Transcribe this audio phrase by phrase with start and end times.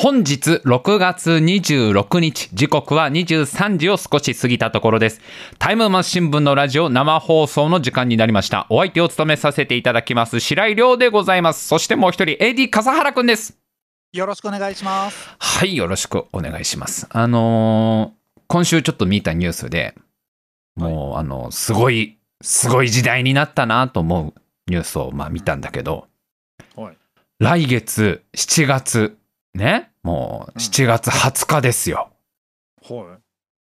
[0.00, 5.20] 本日6月26日、時刻は23時を少し過ぎたところです。
[5.58, 8.68] タイムマス新聞のラジオ生放送の時間になりました。
[8.70, 11.66] お相手を務めさせていただきます、白井亮でございます。
[11.66, 13.58] そしてもう一人、AD 笠原くんです。
[14.12, 15.34] よろしくお願いします。
[15.36, 17.08] はい、よろしくお願いします。
[17.10, 19.96] あのー今週ちょっと見たニュースで、
[20.76, 26.06] もう、あの、すごい、すごい時代になったなと思うニュースを、まあ見たんだけど、
[26.76, 26.96] はい。
[27.40, 29.18] 来月7月、
[29.58, 32.10] ね、もう7月20日ですよ。
[32.82, 33.18] は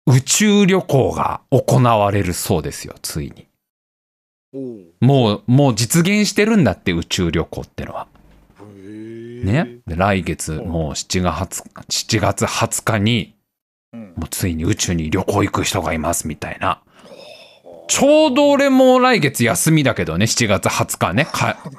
[0.06, 3.46] 宇宙旅行が行われるそうですよ、ついに。
[5.00, 8.08] もう、もう実現してるんだって、宇宙旅行ってのは。
[9.44, 9.80] ね。
[9.86, 13.34] で来月、はいもう7月、7月20日に、
[13.92, 14.00] うん。
[14.16, 16.82] もうついに宇宙に旅行行く人がいます、みたいな。
[17.88, 21.26] ちょうど俺も来月休みだけどね、7月20日ね。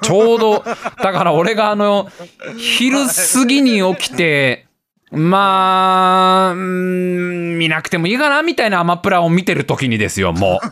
[0.02, 0.64] ちょうど、
[1.02, 2.08] だから俺があの、
[2.56, 4.66] 昼過ぎに起きて、
[5.10, 10.66] まあ、見なくてもいいかなみたいなアマプラを見てる時にですよ、もう。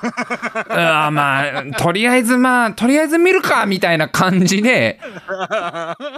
[0.73, 5.01] あまあ、とりあえずまあ、とりあえず見るかみたいな感じで、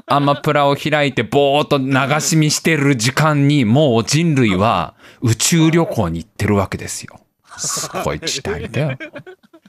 [0.07, 7.21] アマプラを開いてぼーっと流し見してる時間に、もう人類は宇宙旅行に行ってるわけですよ。
[7.59, 8.99] すごい時代だよ。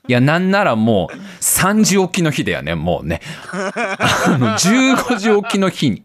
[0.07, 3.21] いや、なんならもう3時起きの日だよね、もうね。
[3.51, 6.03] あの、15時起きの日に。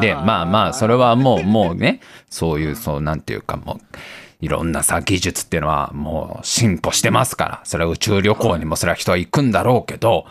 [0.00, 2.00] で、まあまあ、それはもう、もうね、
[2.30, 3.96] そういう、そう、なんていうか、もう、
[4.40, 10.26] いろんなさ、技術っていうのはもう進歩してますから、それは宇宙旅行にもそれは人は行くんだろうけど、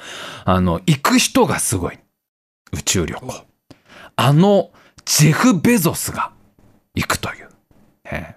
[0.46, 2.00] あの、行く人がすごい。
[2.72, 3.46] 宇宙旅行。
[4.16, 4.72] あの、
[5.06, 6.32] ジェフ・ベゾスが
[6.96, 7.50] 行くという。
[8.06, 8.37] え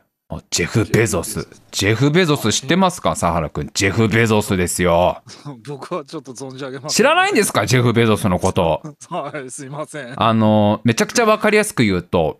[0.50, 1.48] ジェフ・ベゾス。
[1.72, 3.16] ジェフ・ベゾス知ってますか？
[3.16, 3.68] サハラ君。
[3.74, 5.22] ジェフ・ベゾスですよ。
[5.66, 6.88] 僕はちょっと存じ上げません。
[6.90, 7.66] 知らないんですか？
[7.66, 8.82] ジェフ・ベゾスのこと。
[9.08, 10.14] はい、すいません。
[10.22, 12.38] あの、めちゃくちゃわかりやすく言うと、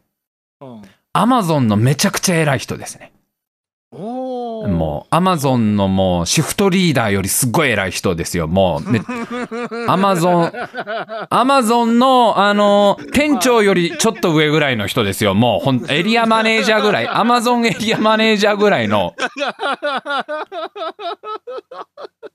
[0.60, 0.82] うん。
[1.12, 3.12] アマゾンのめちゃくちゃ偉い人ですね。
[3.90, 4.29] おお。
[4.68, 8.48] もう、アマゾンのもう、シフトリーダーよりすっごい偉い人ですよ。
[8.48, 9.02] もう、ね、
[9.88, 10.52] アマゾン、
[11.30, 15.34] アマゾンの、あの、店長よりちょっと上ぐらいの人ですよ。
[15.34, 19.14] もう、ほん、エリアマネージャーぐらい、アマゾンエリアマネージャーぐらいの。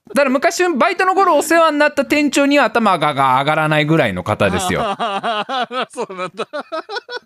[0.08, 4.80] だから昔、バイトの頃お世話になった店長には頭が上がらないぐらいの方ですよ。
[5.90, 6.46] そうなんだ。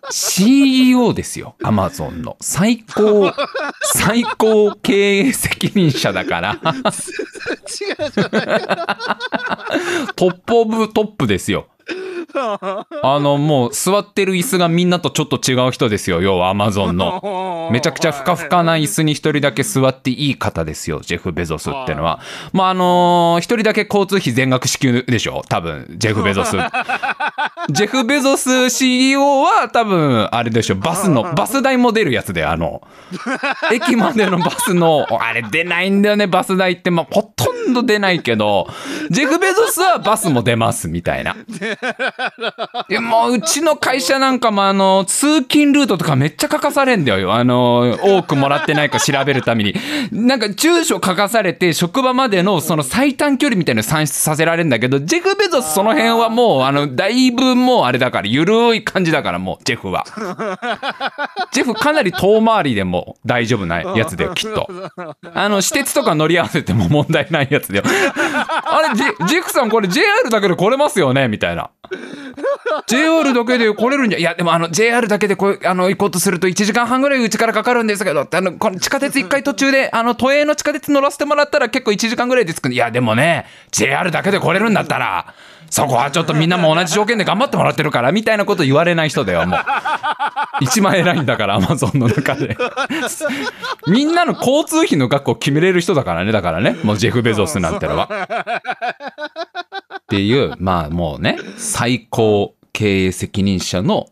[0.09, 2.37] CEO ですよ、アマゾンの。
[2.41, 3.31] 最高、
[3.83, 8.61] 最高経営責任者だから、 違うじゃない。
[10.15, 11.67] トップオブトップですよ。
[13.03, 17.69] あの、もう座ってる椅子がみんなとちょっと違う人ですよ、要はアマゾンの。
[17.71, 22.19] めちゃくちゃふかふかな椅子に一人だけ座っていい方ですよ、ジェフ・ベゾスってのは。
[22.53, 26.57] まあ、あのー一人だけ交通費全額支給でしょ、多分、ジェフ・ベゾス。
[27.69, 32.81] ジェフ・ベゾス CEO は多分、あれでしょ、バスの、バス代も出るやつで、あの、
[33.71, 38.67] 駅までのバスの、あれ出ないんだよね、バス代って、まあ、ほとんど出ないけど、
[39.09, 41.35] ジェフ・ベゾスはバスも出ます、みたいな。
[42.89, 47.33] いや、もう、うちの会社なんかも、あの、通勤ルートとかめっちゃ書かされんだよ。
[47.33, 49.75] あの、多くもらってないか調べるために。
[50.11, 60.05] なんか、住所書かされて、職場までのその最短距離みたいなの算出させられるんだけど、ジェフ・ベゾスその辺はもう、あの、だいぶもうあれだから、ゆるい感じだから、もう、ジェフは。
[61.51, 64.69] ジェフかなり遠回りでも大丈夫なやつだよ、きっと。
[65.33, 67.85] あの、私鉄とか乗り合わせても問題ないやつだよ。
[67.85, 71.27] あれ、ジェジェフさんこれ JR だけで来れますよね？
[71.27, 71.60] みたいな。
[72.87, 85.33] JR だけで来れるんじゃ、いや、でもあの、JR だけでこ、あの、行こうとすると1時間半ぐらいうちからかかるんですけど、あの、この地下鉄一回途中で、あの、都営の地下鉄乗らせてもらったら結構1時間ぐらいで着くんで、いや、でもね、JR だけで来れるんだったら、
[85.71, 89.59] そこはちょっとみんなも同じ条件で頑張ってもらってるから、みたいなこと言われない人だよ、もう。
[90.59, 92.57] 一番偉いんだから、アマゾンの中で。
[93.87, 98.09] みんなの交通費の額を決めれる人だからね、だからね、もうジェフ・ベゾスなんてのは。
[100.11, 104.09] っていう、まあもうね、最高経営責任者の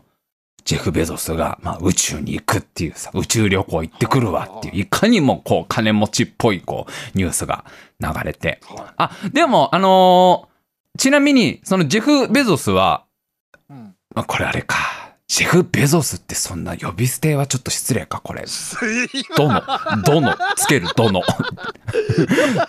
[0.63, 7.65] ジェフ・ベゾスが、まあ、宇宙に行くっていうさ、宇宙旅行行ってくるわっていう、いかにもこう、金持ちっぽいこう、ニュースが
[7.99, 8.61] 流れて。
[8.95, 10.49] あ、でも、あのー
[10.97, 13.05] ちなみに、そのジェフ・ベゾスは、
[13.69, 13.95] うん。
[14.15, 14.75] あこれあれか。
[15.29, 18.45] ジェフ・ベゾスってそんな呼び捨てはちょっと失礼か、これ。
[19.37, 19.61] どの、
[20.03, 21.21] どの、つける、どの？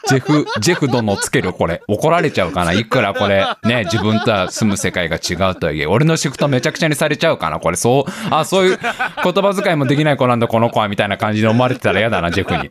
[0.06, 1.82] ジェフ、ジェフどのつける、これ。
[1.88, 2.74] 怒られちゃうかな？
[2.74, 3.14] いくら？
[3.14, 7.60] これ、ね、自分とは住む世界が違うとはいえ、俺のシフトめちゃくちゃにされちゃうかな？
[7.60, 12.70] これ、そう、あ、そういう言葉遣いもできない子なんだ、この子は、みたいな感じで思われてたら嫌だな、ジェフに。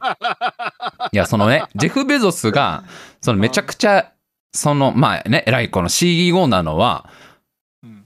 [1.12, 2.83] いや、そのね、ジェフ・ベゾスが、
[3.21, 4.12] そのめちゃくちゃ、
[4.53, 7.09] その、まあね、偉いこの CEO なのは、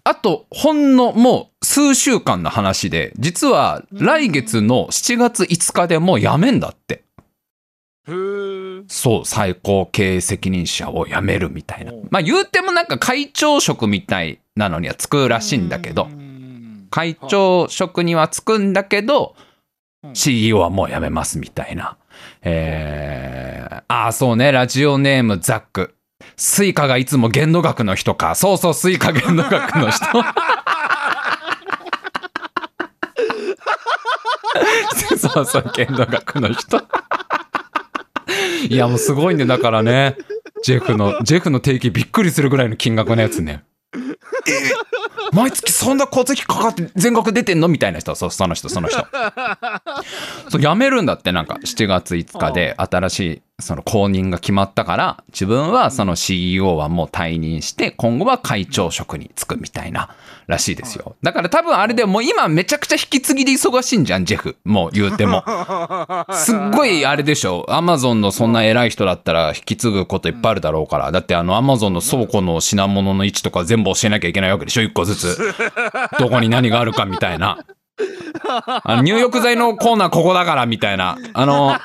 [0.06, 7.04] あと、ほんのもう数週間の話で、実は来月の7月5日でもう辞めんだって。
[8.90, 11.94] そう、最高経営責任者を辞めるみたいな。
[12.10, 19.54] まあ言うてもなんか会長職みたいなのにはつくらしいんだけどう、ん会長職にはつくんだけど、うん
[20.14, 21.96] CEO はもう辞めますみたいな。
[22.42, 25.96] えー、ああ、そうね、ラジオネームザック。
[26.38, 28.36] スイカがいつも限度額の人か。
[28.36, 30.06] そうそう、スイカ限度額の人。
[35.18, 36.82] そうそう、限度額の人。
[38.70, 39.46] いや、もうすごいね。
[39.46, 40.18] だからね、
[40.64, 43.64] ジェフの、ジェフの定期びっくりするぐらいの金額のやつね。
[43.96, 44.00] え
[45.32, 49.06] 毎月そんな交通費かかって全額出てんのみたいな人、そう、その人、その人。
[50.50, 60.10] そう、辞めるんだって、なんか、7月5日で 新しい、その公認が決まったから、自分はその CEO はもう退任して、今後は会長職に就くみたいな、
[60.48, 61.16] らしいですよ。
[61.24, 64.58] だから多分あれでもう今めちゃくちゃ引き継ぎで忙しいんじゃん、ジェフ。
[64.66, 65.44] もう言うても。
[66.34, 67.66] すっごいあれでしょ。
[67.70, 71.12] アマゾンのそんな偉い人だったら引き継ぐこといっぱいあるだろうから。
[71.12, 75.38] だってあのアマゾンの倉庫の品物の位置とか全部教えなきゃいけないわけでしょ、一個ずつ。
[76.20, 77.60] どこに何があるかみたいな。
[78.84, 81.18] あの入浴剤のコーナーここだからみたいな。
[81.34, 81.76] あの、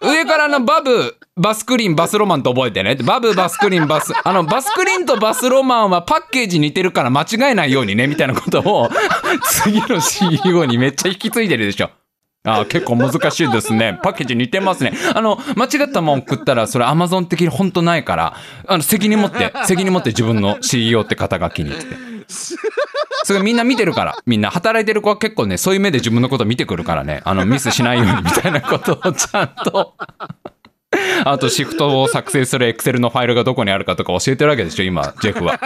[0.00, 2.96] 上からのバブ、バスクリーン、バスロマンと覚えてね。
[2.96, 8.90] バブ、バスクリーン、バス、あの、バスクリーンとバスロマンはパッケージ似てるから間違えないようにね、みたいなことを、
[9.42, 11.90] 次の CEO にめっちゃ引き継いでるでしょ。
[12.44, 14.00] あ、結構難しいですね。
[14.02, 14.92] パッケージ似てますね。
[15.14, 18.36] あの、間違ったもん食ったら、それ Amazon 的に本当ないから、
[18.66, 21.86] あの、責任持って、責任持って自分の CEO って肩書きにって。
[23.24, 29.94] それみんな見てるから、みんな働いてる子は結構ね、そういう目で自分のこと見てくるからね、あの、ミスしないようにみたいなことをちゃんと。
[31.24, 35.58] あと、シフトを作成する Excel のファイルがどこにあるかとか教えてるわけでしょ、今、ジェフは。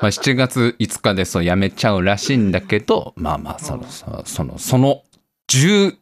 [0.00, 5.02] まあ、7月5日でそう辞めちゃうらしいんだけど、まあまあ、その、その、その、その
[5.48, 5.96] 15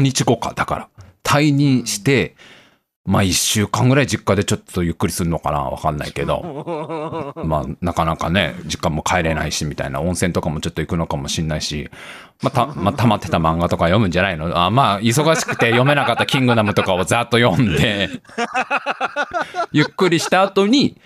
[0.00, 0.88] 日後か、だから、
[1.24, 2.36] 退任して、
[3.06, 7.34] まあ1週間ぐらい実家でちょっとゆっくりするのかなわかんないけど。
[7.44, 11.90] まあ、なかなかね、実家も帰れないし、みたいな、温泉とかもちょっと行くのかもしんないし、
[12.42, 14.56] まあ、た、まあ、溜まってた漫画とか読むんじゃないの？
[14.56, 18.10] あまあ、忙しくて読めなかったキングダムとかをざっと読んで、
[19.72, 21.00] ゆっくりした後に、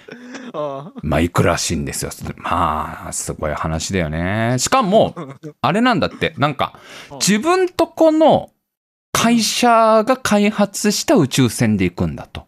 [1.02, 2.10] まあ、行くらしいんですよ。
[2.36, 4.56] まあ、すごい話だよね。
[4.58, 5.14] しかも、
[5.60, 6.78] あれなんだって、なんか、
[7.20, 8.50] 自分とこの
[9.12, 12.43] 会社が開発した宇宙船で行くんだと。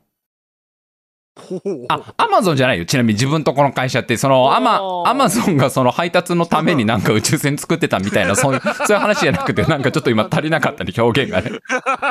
[1.88, 2.86] あ、アマゾンじゃないよ。
[2.86, 11.50] ちなみに自分とこの会社って、その、アマアマゾンがその配達のためになんか宇宙船作ってたみたいな、 そういう、そういう話じゃなくて、なんかちょっと今足りなかったね、表現がね。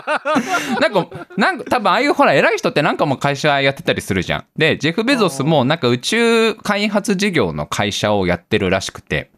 [0.79, 1.07] なんか、
[1.37, 4.43] なんか、多分ああいうほら、偉い人ってなんかもう会社やってたりするじゃん。
[4.57, 9.31] で、ジェフ・ベゾスもなんか宇宙開発事業の会社をやってるらしくて、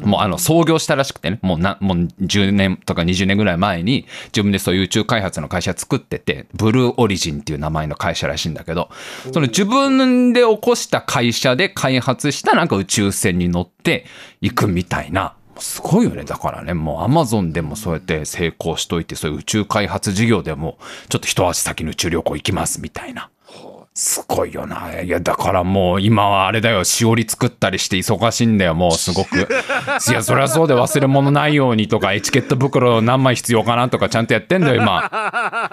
[0.00, 8.90] もうあの創業したらしくてね、もうな、もう10年とか20年ぐらい前に自分でそういう宇宙開発の会社作ってて、ブルーオリジンっていう名前の会社らしいんだけど、
[9.32, 14.06] その自分で起こした会社で開発したなんか宇宙船に乗って
[14.40, 16.24] いくみたいな、すごいよね。
[16.24, 20.78] だからね、もうアマゾンでもそうやって成功しといて、そういう宇宙開発事業でも
[21.08, 23.30] ちょっと一足先に宇宙旅行行きますみたいな。
[23.96, 25.00] すごいよな。
[25.00, 26.84] いや、だからもう今はあれだよ。
[26.84, 29.38] しおり作ったりして忙しいんだよ、もうすごく。
[30.10, 35.10] いや、そりゃそうで忘れ物ないようにとか、エチケット袋何枚必要かなとかちゃんとやってんだよ、今。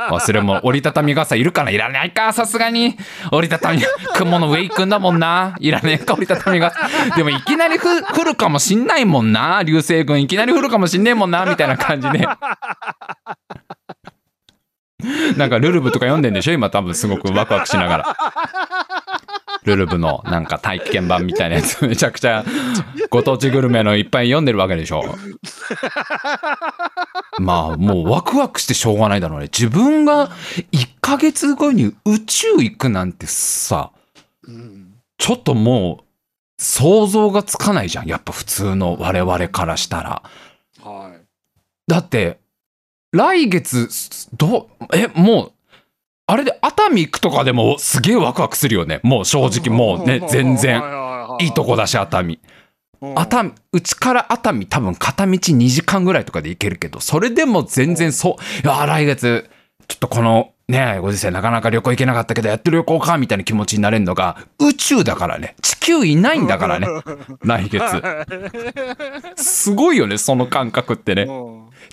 [0.10, 0.62] 忘れ物。
[0.64, 2.96] 折りたたみ傘いるかないらないか、さすがに。
[3.32, 3.82] 折りたたみ、
[4.16, 5.56] 雲の上行くんだもんな。
[5.60, 6.80] いらねえか、折りたたみ傘。
[7.18, 9.64] でもいきなりふ降るかもしんないもんな。
[9.64, 12.26] 流星群いきなり降るかもしんねえもんな、みたいな感じで。
[15.38, 16.54] なんかルルブとか読んでんでしょ？
[16.54, 18.18] 今多分すごくワクワクしながら。
[19.64, 22.44] ルルブのなんか体験版みたいなやつ めちゃくちゃ
[23.10, 25.04] ご当地グルメのいっぱい読んでるわけでしょ？
[27.40, 29.46] まあもうワクワクしてしょうがないだろうね。
[29.46, 30.30] 自分が
[30.72, 33.92] 1ヶ月後に宇宙行くなんてさ、
[34.48, 36.04] うんちょっともう
[36.62, 38.08] 想像がつかないじゃん。
[38.08, 40.22] やっぱ普通の我々からしたら。
[40.84, 41.22] はい。
[41.88, 42.40] だって、
[43.14, 43.90] 来月、
[44.36, 45.52] どう、え、もう、
[46.26, 49.00] あれで熱海行くとかでもすげえワクワクするよね。
[49.04, 50.82] もう正直もうね、全然。
[51.40, 52.40] いいとこだし、熱海。
[53.16, 59.50] 熱海、うちから熱海多分片道2時間ぐらいとかで行けるけど、それでも全然そう、いや、来月、
[59.88, 65.56] ちょっとこの、ねご時世なかなか旅行行けなかったけど、やってる旅行か、みたいな気持ちになれるのが、宇宙だからね。
[65.62, 66.88] 地球いないんだからね。
[67.44, 68.02] 来月。
[69.36, 71.28] すごいよね、その感覚ってね。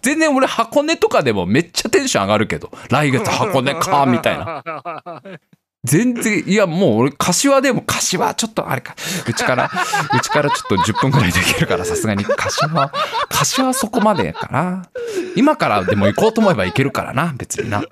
[0.03, 4.63] 全然俺箱根とかでもめっちゃテンション上がるけど、来月箱根か、みたいな。
[5.83, 8.95] 全然、いやもう俺、柏でも、柏ちょっとあれか、
[9.27, 9.71] うちから、
[10.15, 12.93] うちからちょっと10分くらいできるから、さすがに柏、
[13.31, 14.91] 柏そこまでやから、
[15.37, 17.83] 今からでも行こうと思えば行けるからな、別にな。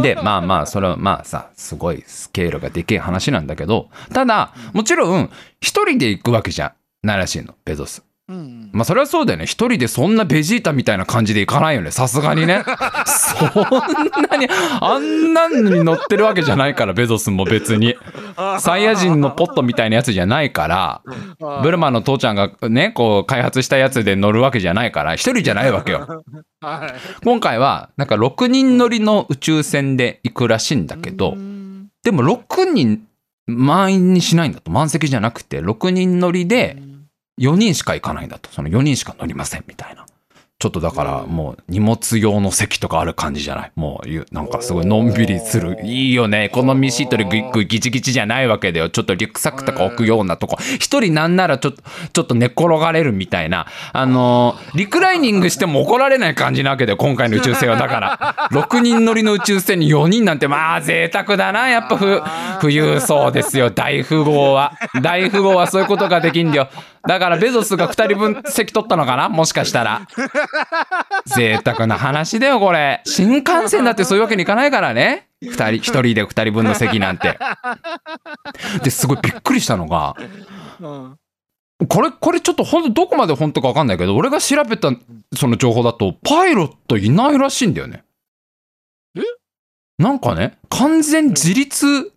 [0.00, 5.30] で、まあまあ、それはまあさ、すごいスケールがでけえ話なんだけど、ただ、もちろん、
[5.60, 8.02] 一人で行くわけじゃないらしいの、ベゾス。
[8.28, 8.70] うん。
[8.72, 9.44] まあそれはそうだよね。
[9.44, 11.90] 一人でそんなベジータみたいな感じでいかないよね。
[11.90, 12.64] さすがにね。
[13.06, 14.48] そんなに、
[14.80, 17.96] あんなのに乗ってるわけじゃないから、ベゾスも別に。
[18.60, 21.02] サイヤ人のポットみたいなやつじゃないから、
[21.62, 26.24] ブルマの父ちゃんがね、こう開発したやつで乗るわけじゃないから、一人じゃないわけよ。
[26.60, 27.24] はい。
[27.24, 33.02] 今回は、なんか6人乗りの宇宙船で行くらしいんだけどう、んでも6人
[33.46, 34.70] 満員にしないんだと。
[34.70, 36.78] 満席じゃなくて、6人乗りで、
[37.38, 38.50] 4人しか行かないんだと。
[38.50, 40.06] その4人しか乗りませんみたいな。
[40.60, 43.72] ちょっとだからもう荷物用の席とかある感じじゃない？
[43.74, 45.76] もうゆなんかすごいのんびりする。
[45.82, 46.44] いいよね。
[46.44, 48.88] エコノミーシートでグイグイギチギチじゃないわけだよ。
[48.88, 50.56] ちょっとリュックサックとか置くようなとこ。
[50.78, 53.66] 一人なんならちょっと、ちょっと寝っ転がれるみたいな。
[53.92, 56.96] あのーリクライニングしても怒られない感じなわけだよ。
[56.98, 57.76] 今回の宇宙船は。
[57.76, 61.68] だから、 6人乗りの宇宙船に4人なんてまあ贅沢だな。
[61.68, 62.22] やっぱふ、
[62.62, 63.70] 富裕層ですよ。
[63.70, 64.72] 大富豪は。
[65.02, 66.68] 大富豪はそういうことができんだよ。
[67.06, 69.28] だからベゾスが2人分席取ったのかな？
[69.28, 70.06] もしかしたら。
[71.26, 73.02] 贅沢な話だよ、これ。
[73.04, 75.28] 新幹線だってそういうわけにいかないからね。
[75.42, 77.38] 2人、1人で2人分の席なんて。
[78.82, 80.16] で、すごいびっくりしたのが、
[80.80, 81.18] うん
[81.88, 84.90] これ、これちょっと本当どこまで本当かわかんないけど、俺が調べた
[85.34, 88.04] その情報だと、パイロットいないらしいんだよね。
[89.16, 89.20] え？
[89.98, 92.12] なんかね、完全自立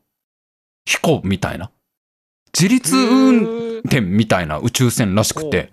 [0.86, 1.72] 飛行みたいな。
[2.60, 5.72] 自立運転みたいな宇宙船らしくて。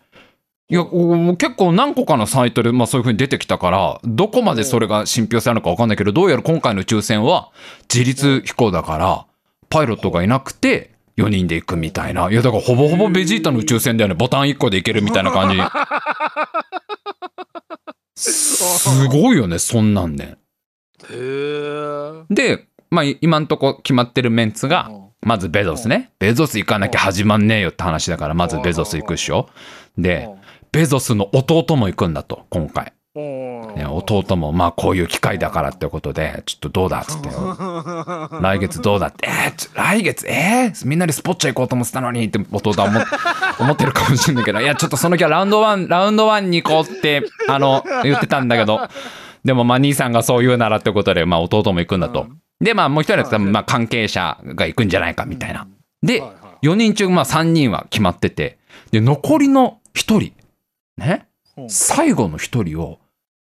[0.69, 7.51] いや、お結構何個かのサイトで、まあそういう風に出てきたから、どこまでそれが信憑性あるのかわかんないけど、どうやら今回の宇宙船は
[7.93, 9.27] 自立飛行だから、
[9.71, 12.31] パイロットがいなくて、4人で行くみたいな。
[12.31, 14.15] いや、だからほぼほぼベジータの宇宙船だよね。
[14.15, 15.63] ボタン1個で行けるみたいな感じ。
[18.17, 20.37] すごいよね、そんなんね。
[21.09, 22.25] へえ。
[22.31, 24.91] で、まあ今んとこ決まってるメンツが、
[25.25, 26.13] まずベゾスね。
[26.19, 29.49] ベゾス行かなきゃ始まんねえよって話だから、まずベゾス行くっしょ。
[29.99, 30.29] で、
[30.73, 32.93] ベゾスの弟も行くんだと、今回。
[33.17, 37.29] ね、弟もまあこういう機会だからってことで、ちょっとどうだっつって、
[38.43, 43.05] 来月どうだって、えー来月、えーみんなでスポッチャ行こうと思ってたのにって弟は思っ
[43.61, 48.81] 思ってるかもしれないけど、いや、ちょっとその日はラウンドワン、ラウンドワンに行こうって、あの、言ってたんだけど、
[49.45, 52.27] でもまあ兄さんがそう言うならってことで、まあ弟も行くんだと。
[52.61, 55.67] で、まあもう一人は多分まあ関係者が行くんじゃないかみたいな。
[56.03, 56.23] で、
[56.63, 58.59] 4人中まあ3人は決まってて、
[58.91, 60.33] で、残りの1人、
[60.97, 62.99] ね、うん最後の1人を、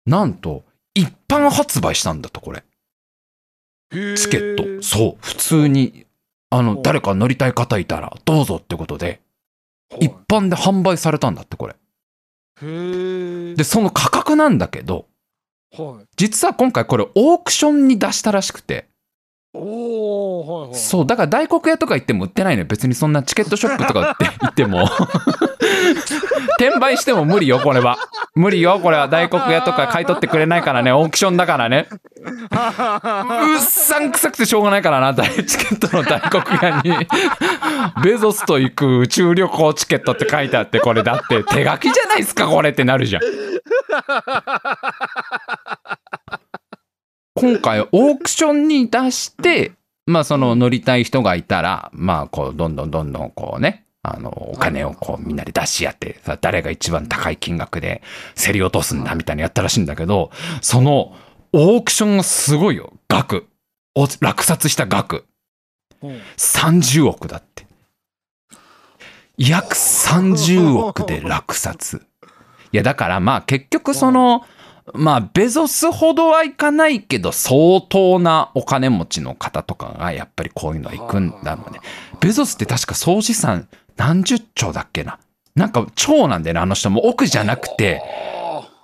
[0.06, 0.64] なんと、
[0.96, 2.64] 一般発売したんだと、これ。
[3.92, 4.84] チケット。
[4.84, 6.06] そう、普通に、
[6.50, 9.22] あの、誰か乗りたい方いたら、どうぞってことで、
[10.00, 11.76] 一般で販売されたんだって、これ。
[13.56, 15.08] で、その価格なんだけど、
[15.72, 16.06] はい。
[16.18, 18.88] 実は今回これオークションに出したらしくて、
[19.54, 20.80] おおはいはい。
[20.80, 22.66] そう、だから大黒屋とか行っても売ってないのよ。
[22.68, 24.88] 別にそんなチケットショップとかって行っても。
[26.58, 27.98] 転売しても無理よ、これは。
[28.34, 29.10] 無理よ、これは。
[29.10, 30.94] 大黒屋とか買い取ってくれないからね。
[30.94, 31.90] オークションだからね。
[31.92, 31.96] う
[33.58, 37.08] っさんくさくてしょうがないからな、大チケットの大黒屋に。
[38.04, 43.22] ベゾスと行く宇宙旅行チケットって書いてあって、これだって手書きじゃないですか、これってなるじゃん。
[47.34, 49.72] 今回オークションに出して、
[50.06, 58.02] まあその乗りたい人がいたら、まあこうどんどんどんどんこうね、あのお金をこうみんなで出し合って、誰が一番高い金額で
[58.36, 61.16] 競り落とすんだみたいなやったらしいんだけど、その
[61.54, 63.48] オークションがすごいよ、額。
[63.96, 65.26] お落札した額。
[66.38, 67.66] 30億だって。
[69.38, 72.02] 約30億で落札。
[72.72, 74.46] いや、だからまあ結局その、
[74.94, 81.80] まあベゾスほどはいかないけど相当なお金持ちの方とかがやっぱりこういうのは行くんだろうね。
[82.20, 85.20] ベゾスって確か総資産何十兆だっけな？
[85.56, 88.02] なんか兆なんだよね、あの人も億じゃなくて、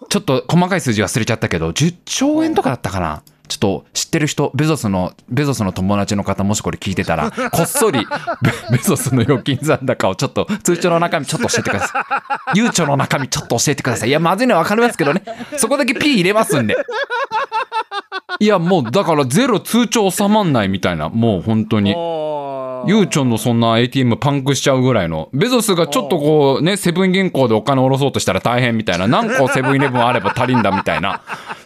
[0.10, 3.24] ちょっと細かい数字忘れちゃったけど、10兆円とかだったかな？
[3.48, 8.06] ちょっと知ってる人、ベゾスの、ベゾスの友達の方、もしこれ聞いてたら、 こっそり
[8.42, 12.06] ベベゾスの預金残高をちょっと、通帳の中身ちょっと教えてくださ
[12.54, 12.58] い。
[12.58, 14.10] ゆうちょの中身ちょっと教えてください。
[14.10, 15.24] いや、まずいのはわかりますけどね。
[15.58, 16.76] そこだけ P 入れますんで。
[18.40, 21.96] いや、もう、だからゼロ通帳収まんないみたいな、もう本当に。
[22.86, 25.30] ゆうちょのそんな ATM パンクしちゃうぐらいの。
[25.34, 29.08] ベゾスがちょっとこうね、セブン銀行でお金下ろそうとしたら大変みたいな。
[29.08, 31.22] 何個セブンイレブンあれば足りんだみたいな。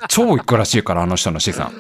[0.08, 1.72] 超いくらしいから、あの人の資産。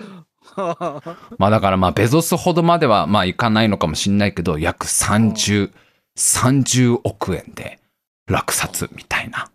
[1.37, 5.71] まあだからまあベゾスほどまではまあいかないのかもしんないけど、約30、
[6.17, 7.79] 30億円で
[8.27, 9.49] 落札みたいな。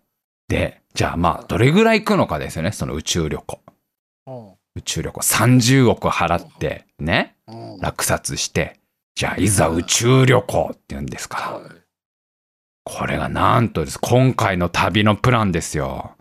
[0.48, 3.60] で、じゃあまあどれぐらい行くのかですよね、その宇宙旅行。
[4.76, 7.36] 宇宙旅行30億払ってね、
[7.80, 8.78] 落札して、
[9.16, 11.60] じゃあいざ宇宙旅行って言うんですから。
[12.84, 13.98] これがなんとです。
[13.98, 16.12] 今回の旅のプランですよ。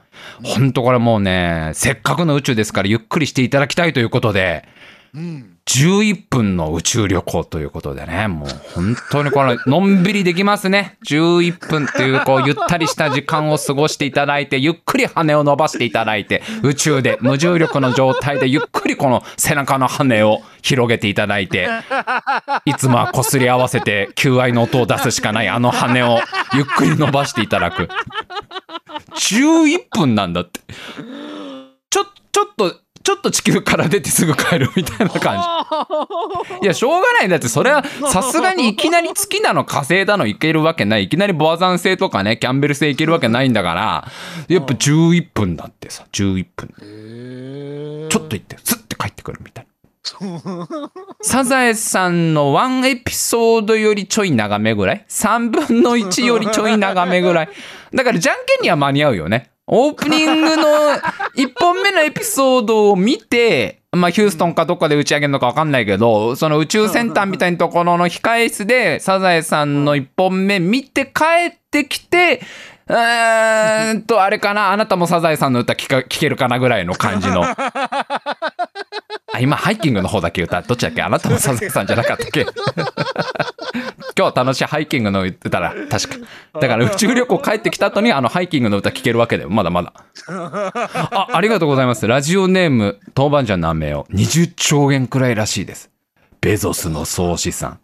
[0.44, 4.66] ほんとこれもうね、せっかくの宇宙ですからゆっくりしていただきたいということで、
[5.14, 5.55] うん。
[5.67, 10.98] 11分の宇宙旅行ということでね、もう本当にこれ、 のんびりできますね。
[11.07, 21.67] 11分っていう、こう、ゆったりした時間を過ごしていただいて、ゆっくり羽を伸ばしていただいて、宇宙で無重力の状態でゆっくりこの背中の羽を広げていただいて、
[22.65, 26.19] いつもは擦り合わせて求愛の音を出すしかないあの羽を
[26.53, 27.89] ゆっくり伸ばしていただく。
[29.15, 30.62] 11分なんだって。
[31.89, 36.58] ちょ、ちょっと、ちょっと地球から出てすぐ帰るみたいな感じ。
[36.64, 37.30] いや、しょうがない。
[37.30, 41.04] だって、それは、 さすがにいきなり月なの火星だのいけるわけない。
[41.04, 44.08] いきなりボアザン星とかね、キャンベル星いけるわけないんだから、
[44.48, 48.10] やっぱ11分だってさ、11分。
[48.10, 49.70] ちょっと行って、スッて帰ってくるみたいな。
[51.22, 57.50] サザエさんのワンエピソードよりちょい長めぐらい ?3 分の1よりちょい長めぐらい？
[57.94, 59.52] だから、じゃんけんには間に合うよね。
[59.67, 60.63] オープニングの
[61.36, 72.41] 1本目のエピソードを見て、まあ、ヒューストンかどっかで打ち上げるのか分かんないけど、その宇宙センターみたいなところの控え室で、サザエさんの1本目見て帰ってきて、
[72.88, 77.44] うーんと、あれかな、あなたもサザエさんの歌聞か聞けるかなぐらいの感じの。
[79.34, 81.01] あ、今、ハイキングの方だけ歌、どっちだっけ？
[81.01, 82.46] あなたもサザエさんじゃなかったっけ？
[84.18, 86.15] 今日楽しいハイキングの歌だ、確か。
[86.62, 89.50] だから宇宙旅行帰ってきた後にあのハイキングの歌聞けるわけだよ。
[89.50, 89.92] まだまだ。
[90.30, 92.08] あ、ありがとうございます。
[92.08, 95.89] ラジオネーム、豆板醤の飴を20兆円くらいらしいです。
[96.39, 97.80] ベゾスの総資産。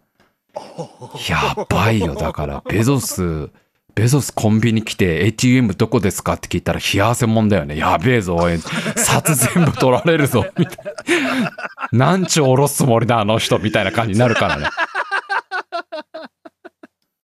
[1.28, 1.38] や
[1.68, 2.14] ばいよ。
[2.14, 3.50] だから、ベゾス、
[3.94, 7.76] ベゾスコンビニ来て ATM どこですかって聞いたら冷や汗もんだよね。
[7.76, 8.58] やべえぞ、おい。
[8.58, 10.46] 札全部取られるぞ。
[10.56, 11.52] みたいな。
[11.92, 13.58] 何兆下ろすつもりだ、あの人。
[13.58, 14.66] みたいな感じになるからね。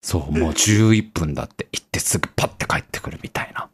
[0.01, 1.67] そう、もう11分だって。
[1.71, 3.69] 行ってすぐパッて帰ってくるみたいな。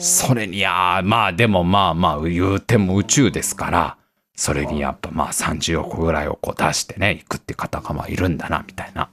[0.00, 3.96] それに、いやまあでもまあまあ言うても宇宙ですから、
[4.36, 9.08] それにやっぱまあ30億ぐらいをこう出してね、行くって方がまあいるんだな、みたいな。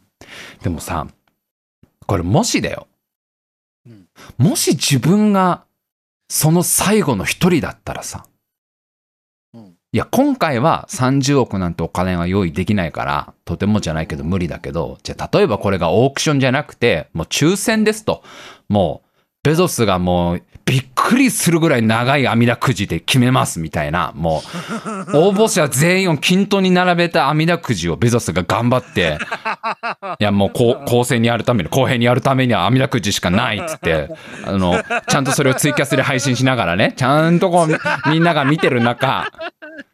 [0.64, 1.08] でもさ、
[2.12, 2.90] これもしだよ
[3.88, 4.08] うん。
[4.38, 5.64] もし自分が
[6.28, 8.26] その最後の一人だったらさ
[9.54, 18.24] うん、いや、今回は30億なんてお金は用意できないから、とてもじゃないけど無理だけど、じゃあ例えばこれがオークションじゃなくて、もう抽選ですと。
[18.68, 19.10] もう、
[19.44, 24.42] ベゾスがもう、びっくりするぐらい長い網だくじで決めますみたいな、も
[25.12, 29.18] う、応募者全員を均等に並べた網だくじをベゾスが頑張って、
[30.18, 34.08] いやもう公公正にやるために、公平にやるためには網だくじしかないっつって、
[34.46, 39.30] あの、ちゃんとそれをツイキャスで配信しながらね、ちゃんとこう、みんなが見てる中、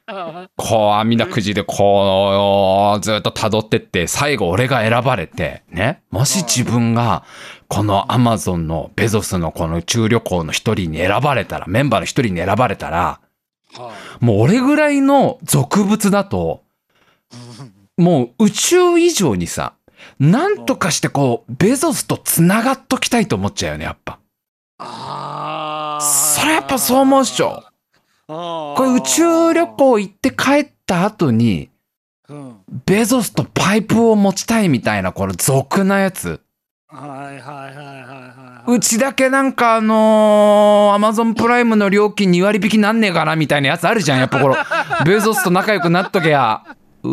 [0.56, 6.02] こう、網田くじでこう、ずっと辿ってって、最後俺が選ばれて、ね？
[6.12, 7.24] もし自分が、
[7.68, 13.28] このアマゾンのベゾスのこの宇宙旅行の一人に選ばれたら、メンバーの一人に選ばれたら、はい
[14.20, 16.64] もう俺ぐらいの俗物だと、
[17.98, 19.74] もう宇宙以上にさ、
[20.20, 24.20] なんとかしてこう、ベゾスと繋がっときたいと思っちゃうよね、やっぱ。
[24.80, 27.64] あーそれやっぱそう思うっしょ。
[28.28, 31.70] これ宇宙旅行行って帰った後に、
[32.30, 36.42] うんベゾスとパイプを持ちたいみたいな、この俗なやつ。
[36.90, 44.20] はいはいはいはいはいはいうちだけなんかあのー、アマゾンプライムの料金2割引きなんねえかなみたいなやつあるじゃん。
[44.20, 44.56] やっぱこの、
[45.06, 46.64] ベゾスと仲良くなっとけや、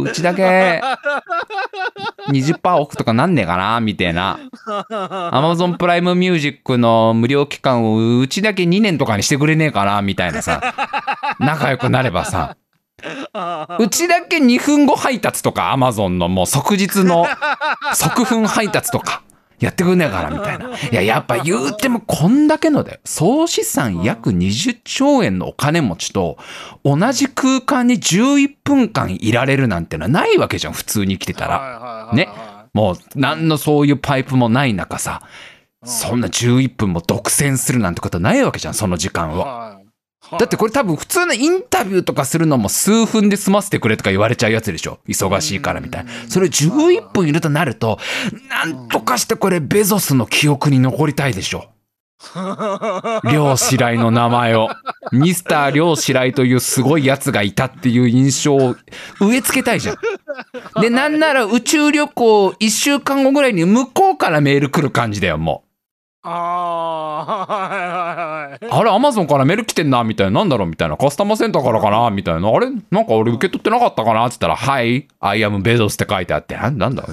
[0.03, 0.81] うちだけ
[2.29, 4.39] 20%オフとかなんねえかなみたいな。
[5.01, 10.61] アマゾンプライムミュージックの無料期間をうちだけ2年とかにしてくれねえかなみたいなさ。
[11.39, 12.57] 仲良くなればさ。
[13.79, 17.27] うちだけ2分後配達とか、アマゾンのもう即日の
[17.95, 19.23] 即分配達とか、
[19.61, 20.69] やってくんねえから、みたいな。
[20.71, 22.99] いや、やっぱ言うてもこんだけのだよ。
[23.05, 26.39] 総資産約20兆円のお金持ちと、
[26.85, 32.11] 同じ空間に11分間いられるなんてのはないわけじゃん、普通に生きてたら。
[32.15, 32.29] ね
[32.73, 35.23] もう、何のそういうパイプもない中さ、
[35.85, 39.84] そんな11分も独占するなんてことないわけじゃん、その時間を。
[40.31, 44.99] はいだってこれ多分普通のインタビューとかするのも数分で済ませてくれとか言われちゃうやつでしょ？
[45.07, 46.11] 忙しいからみたいな。
[46.29, 47.99] それ11分いるとなると、
[48.49, 51.67] なんとかしてこれベゾスの記憶に残りたいでしょ？
[53.31, 54.71] 漁師来の名前を。
[55.13, 58.77] ミスター漁師来というすごいやつがいたっていう印象を
[59.21, 59.97] 植え付けたいじゃん。
[60.81, 66.27] で、なんなら宇宙旅行1週間後ぐらいに向こうからメール来る感じだよ、もう。
[66.27, 67.74] ああ。
[68.71, 70.41] あれ、アマゾンからメール来てんな、みたいな。
[70.41, 70.97] なんだろうみたいな。
[70.97, 72.49] カスタマーセンターからかなみたいな。
[72.49, 72.69] あれ？
[72.91, 74.27] なんか俺受け取ってなかったかな？
[74.27, 76.57] って言ったら、はい、I am ベゾスって書いてあって。
[76.57, 77.07] なんだ？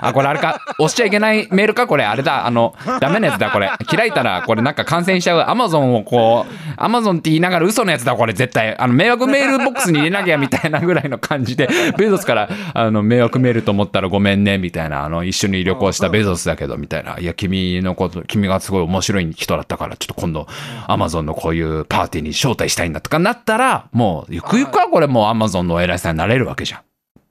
[0.00, 0.60] あ、これあれか？
[0.78, 1.86] 押しちゃいけないメールか？
[1.86, 2.04] これ。
[2.04, 2.46] あれだ。
[2.46, 3.70] あの、ダメなやつだ、これ。
[3.86, 5.40] 開いたら、これなんか感染しちゃう。
[5.48, 8.76] アマゾンをこう、アマゾンって言いながら嘘のやつだ、これ絶対。
[8.76, 15.04] あの、迷惑メールボックスに入れなきゃ、みたいなぐらいの感じで、ベゾスから、あの、迷惑メールと思ったらごめんね、みたいな。
[15.04, 17.18] あの、一緒に旅行したベゾスだけど、みたいな。
[17.18, 20.46] いや、君のこと、君がすごい面白い人だったから、ちょっと今度、
[20.86, 26.80] アマゾンのこういうパーティーに招待したいんだとかなったら、もう、ゆくゆくはこれもうアマゾンのお偉いさんになれるわけじゃん。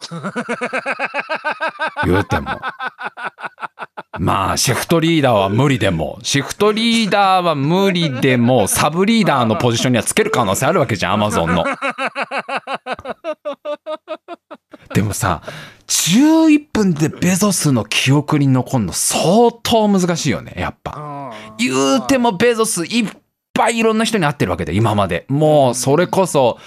[2.05, 2.59] 言うても。
[4.19, 11.65] まあ、シフトリーダーは無理でも、シフトリーダーは無理でも、サブリーダーのポジションにはつける可能性あるわけじゃん、アマゾンの。
[14.93, 15.41] でもさ、
[15.87, 21.31] 11分でベゾスの記憶に残るの相当難しいよね、やっぱ。
[21.57, 23.09] 言うてもベゾスいっ
[23.55, 25.25] ぱいいろんな人に会ってるわけで、今まで。
[25.29, 26.59] もう、それこそ、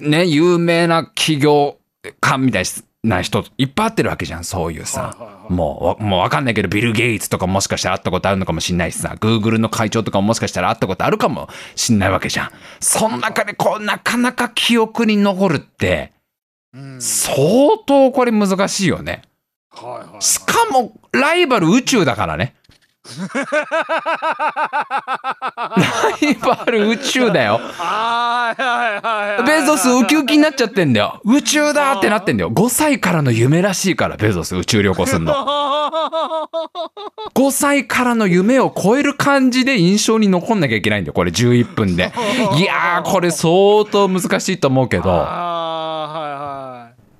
[0.00, 1.78] ね、有名な企業
[2.20, 2.64] 家みたい
[3.04, 5.16] な人いっぱい会ってるわけじゃん、そういうさ。
[5.48, 12.50] もう、もうわかんないけど、ビル・ゲイツとかもしかしたら会ったことあるのかもしんないしさ、グーグルの会長とかももしかしたら会ったことあるかもしんないわけじゃん。
[12.80, 16.12] その中で、こう、なかなか記憶に残るって、
[16.98, 19.22] 相当これ難しいよね。
[20.20, 22.54] しかも、ライバル宇宙だからね。
[23.04, 23.26] ラ
[26.20, 27.60] イバル宇宙だよ。
[29.44, 31.20] ベゾスウキウキになっちゃってんだよ。
[31.24, 32.52] 宇宙だってなってんだよ。
[32.52, 35.34] 5歳からの夢らしいから、ベゾス宇宙旅行すんの。
[37.34, 41.12] 5歳からの夢を超える感じで印象に残んなきゃいけないんだよ。
[41.12, 42.12] これ11分で。
[42.56, 45.02] いやー、これ相当難しいと思うけど。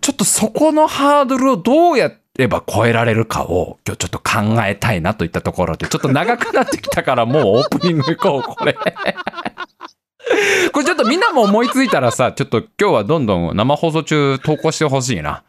[0.01, 8.75] ちょっとそこのハードルをどうやれば超えられるかを今日ちょっと考えたいなといったところで、ちょっと長くなってきたからもう オープニング行こう、これ。
[10.73, 15.43] これちょっとみんなも思いついたらさ、ちょっと今日はどんどん生放送中投稿してほしいな。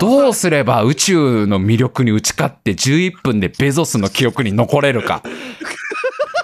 [0.00, 5.22] どうすれば宇宙の魅力に打ち勝って11分でベゾスの記憶に残れるか。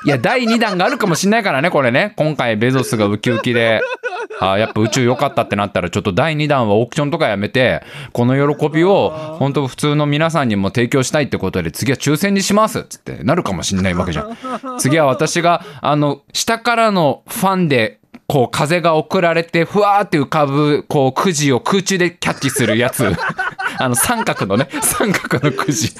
[0.07, 2.15] いや、第2弾があるかもしんないからね、これね。
[2.17, 3.83] 今回ベゾスがウキウキで、
[4.39, 14.37] あーやっぱ宇宙良かったってなったら、ちょっと第2弾はオークションとかやめて、この喜びを本当普通の皆さんにも提供したいってことで、次は抽選にしますつってなるかもしんないわけじゃん。
[14.79, 23.13] 次は私が、あの、下からのファンで、こう風が送られてふわーって浮かぶこうくじを空中でキャッチするやつ
[23.79, 25.95] あの三角のね三角のくじ。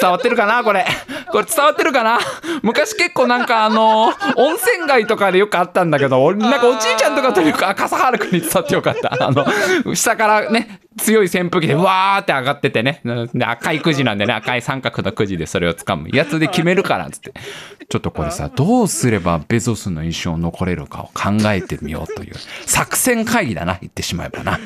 [0.00, 0.86] 伝わってるかなこれ。
[1.30, 2.18] これ伝わってるかな？
[2.62, 9.26] 昔結構なんかあの温泉街とかでよくあったんだけど俺なんかおじいちゃんとかとよくあ笠原くんに伝わってよかった。
[9.26, 13.02] あの下からね強い扇風機でわーって上がっててね。
[13.34, 17.32] で赤いくじなんでね赤い三角のくじでそれを掴むやつで決めるからつって。
[17.86, 24.58] ちょっとこれさどうすればベゾスの印象残れるかを考えてみようという作戦会議だな言ってしまえばな。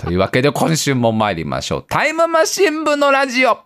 [0.00, 1.84] というわけで今週も参りましょう。
[1.86, 3.58] タイムマシン部のラジオ。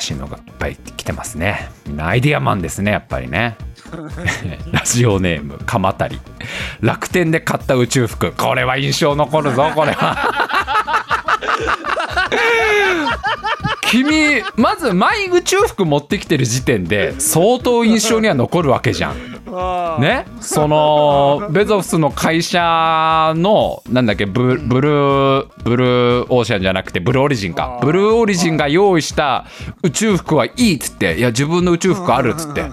[0.00, 1.68] らしいのがいっぱい来てますね。
[1.86, 3.56] みんなアイディアマンですねやっぱりね。
[4.72, 6.20] ラジオネーム鎌足り。
[6.80, 8.32] 楽天で買った宇宙服。
[8.32, 10.16] これは印象残るぞこれは。
[13.90, 19.39] 君まずマイ宇宙服持ってきてる時点で相当印象には残るわけじゃん
[19.98, 20.26] ね？
[20.40, 27.78] そのベゾスの会社のなんだっけブブルーブルーオーシャンじゃなくてブルーオリジンか。
[27.82, 29.46] ブルーオリジンが用意した
[29.82, 31.18] 宇宙服はいいっつって。
[31.18, 32.64] いや自分の宇宙服あるっつって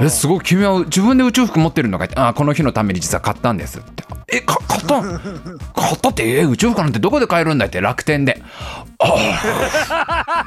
[0.00, 4.04] えすごい君は自分で宇宙服持ってるのかってあこの日のために実は買ったんですって。
[4.32, 5.20] えか買ったん？
[5.74, 8.42] 買ったってえ宇宙服なんてどこで買えるんだって楽天で。
[8.98, 9.14] あ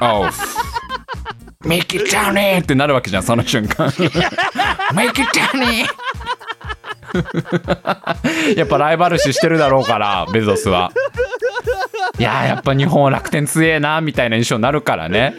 [0.00, 0.30] あ
[1.64, 3.88] ミキちゃんねってなるわけじゃんその瞬間。
[3.98, 5.86] ミキちゃんね
[8.56, 10.90] やっぱライバル視してるだろうからベゾスは。
[12.18, 15.34] いやーやっぱ日本は楽天強えなみたいな印象になるからね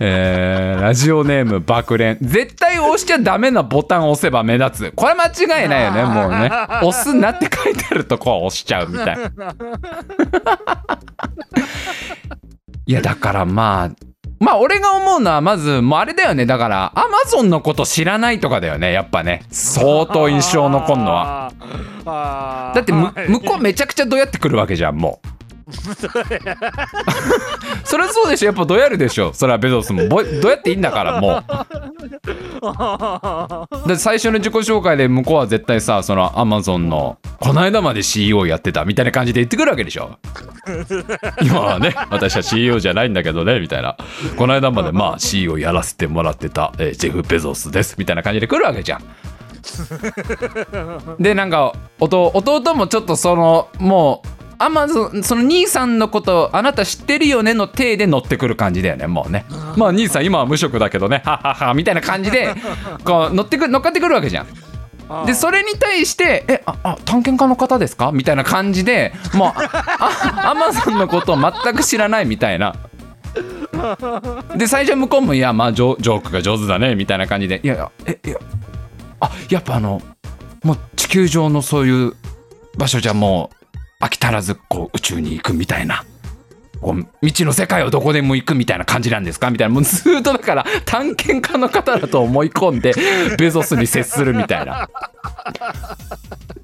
[0.00, 2.18] えー、ラジオネーム爆連。
[2.20, 4.92] 絶対押しちゃダメなボタンを押せば目立つ。
[4.94, 6.50] これ間違いないよねもうね。
[6.82, 9.16] 押すなって書いてあるとこは押しちゃうみたい
[12.86, 13.90] いやだからまあ
[14.40, 16.44] まあ俺が思うのはまずもうあれだよね。
[16.44, 19.42] だからアマゾンのこと知らないとかだよねやっぱね。
[19.50, 21.52] 相当印象残んのは。
[22.04, 25.28] はだってむ向こうめちゃくちゃどうやってくるわけじゃんもう
[27.84, 28.46] そりゃそうでしょ。
[28.46, 30.06] やっぱどうやるでしょそれはベゾスも。
[30.08, 31.44] ぼどうやっていいんだからもう。
[31.46, 31.66] だ
[33.84, 40.18] って最初の自己紹介で向こうは絶対さそのアマゾンのこの間まで CEO やってたみたいな感じで言ってくるわけでしょ。
[41.42, 43.96] 今はね私は CEO じゃないんだけどねみたいな。
[44.36, 49.00] この間までまあ CEO やらせてもらってた、えージェフ・ベゾスですみたいな感じで来るわけじゃん。
[51.18, 59.44] でなんか弟弟もちょっとそのもうアマゾンその兄さんのことあなた知ってるよねの体で乗ってくる感じだよねもうね。
[59.76, 61.22] まあ兄さん今は無職だけどね。
[61.24, 62.54] はははみたいな感じで
[63.04, 64.46] こう乗ってく乗っかってくるわけじゃん。
[65.26, 72.74] でそれに対して「えああ探検家の方ですか?」みたいな感じでもうあアマゾンのことを全く知らないみたいな。
[74.56, 78.36] で最初向こうも「いやまあジョジョークが上手だね」みたいな感じで「いやいやえいや
[79.20, 80.00] あやっぱあの
[80.62, 82.14] もう地球上のそういう
[82.78, 83.63] 場所じゃもう
[84.04, 86.04] 飽き足らずこう宇宙に行くみたいな。
[86.80, 89.50] こう未知の世界をどこでも行くみたいな感じなんですか？
[89.50, 89.74] みたいな。
[89.74, 92.92] もうずーっとだから探検家の方だと思い込んで
[93.38, 94.90] ベゾスに接するみたいな。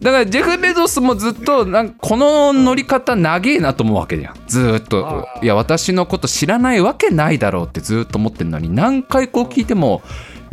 [0.03, 4.35] だからジェフ・ベゾスもずっとなんかこの乗り方長えなと思うわけじゃん。
[4.47, 5.27] ずーっと。
[5.43, 10.03] いや私のこと知らないわけないだろうってずーっと思ってるのに何回こう聞いても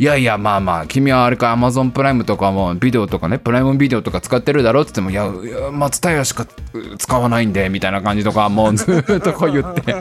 [0.00, 6.46] いやいやまあまあ君はあれか Amazon プライムとかもビデオとかねプライムビデオとか使ってるだろうって言ってもいやいや松平しか
[6.98, 8.86] 使わないんでみたいな感じとかもうずっ
[9.20, 9.82] とこう言って。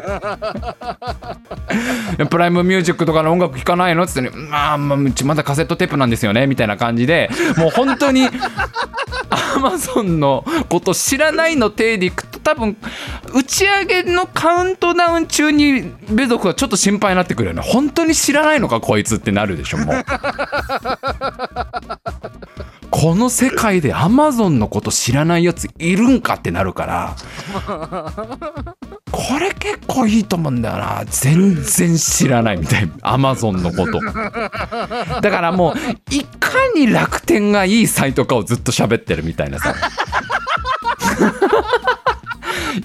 [2.29, 8.27] プライムミュージックとかの音楽聴かないのって言って、ね、まあまあうちまだカセットテープなんですよねみたいな感じでもう本当に
[9.29, 12.77] アマゾンのこと知らないの体でいくと多分
[13.33, 17.61] 打ち上げのカウントダウン中にベゾクはちょっと心配になってくるよね。
[17.61, 19.95] 本当に知らないのかこいつってなるでしょもう。
[22.89, 27.17] この世界でアマゾンのこと知らないやついるんかってなるから。
[29.11, 31.03] これ結構いいと思うんだよな。
[31.05, 33.99] 全然知らないみたいアマゾンのこと。
[33.99, 34.11] だ
[35.31, 35.75] からもう
[36.15, 39.75] いかに楽天がいいサイトかをずっと喋ってるみたいなさ。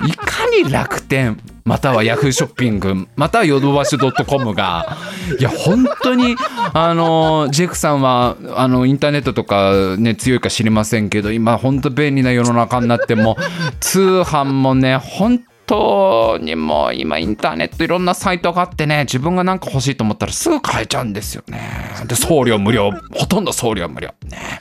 [0.07, 4.97] いかに楽天またはヤフーショッピングまたはヨドバシドットコムが
[5.38, 6.37] いや本当に
[6.75, 13.37] あのジェフさんはあのインターネットとかね強いか知りませんけど今本当便利な世の中になっても
[13.81, 21.61] 通販もね本当にもう今インターネットいろんなサイトがあってね自分が何か欲しいと思ったらすぐ買えちゃうんですよね。
[22.07, 22.90] で送料無料。
[23.12, 24.09] ほとんど送料無料。
[24.29, 24.61] ね。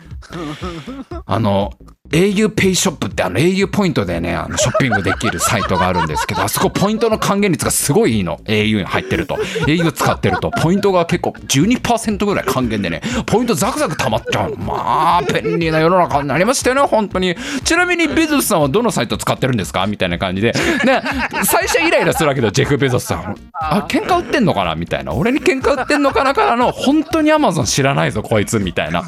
[1.26, 1.74] あの
[2.12, 8.38] au ペイショップってあの au ポイントでねあのショッピングできるサイトがあるんですけどあそこポイントの還元率がすごいいいの。
[8.46, 9.36] au に入ってると。
[9.36, 10.52] au 使ってると。
[10.52, 17.36] ポイントが結構12%ぐらい還元でねポイントザクザク溜まっちゃうまあ便利な世の中になりましたよね本当に。
[17.64, 19.88] ちなみにベゾスさんはどのサイト使ってるんですか？
[19.88, 20.54] みたいな感じで。
[20.86, 21.02] ね
[21.46, 23.36] 最初イライラするわけどジェフ・ベゾスさん。
[23.54, 24.76] あ喧嘩売ってんのかな？
[24.76, 25.14] みたいな。
[25.14, 28.60] 俺に喧嘩売ってんのかなからの本当にアマゾン知らないぞこいつ。
[28.60, 29.04] みたいな。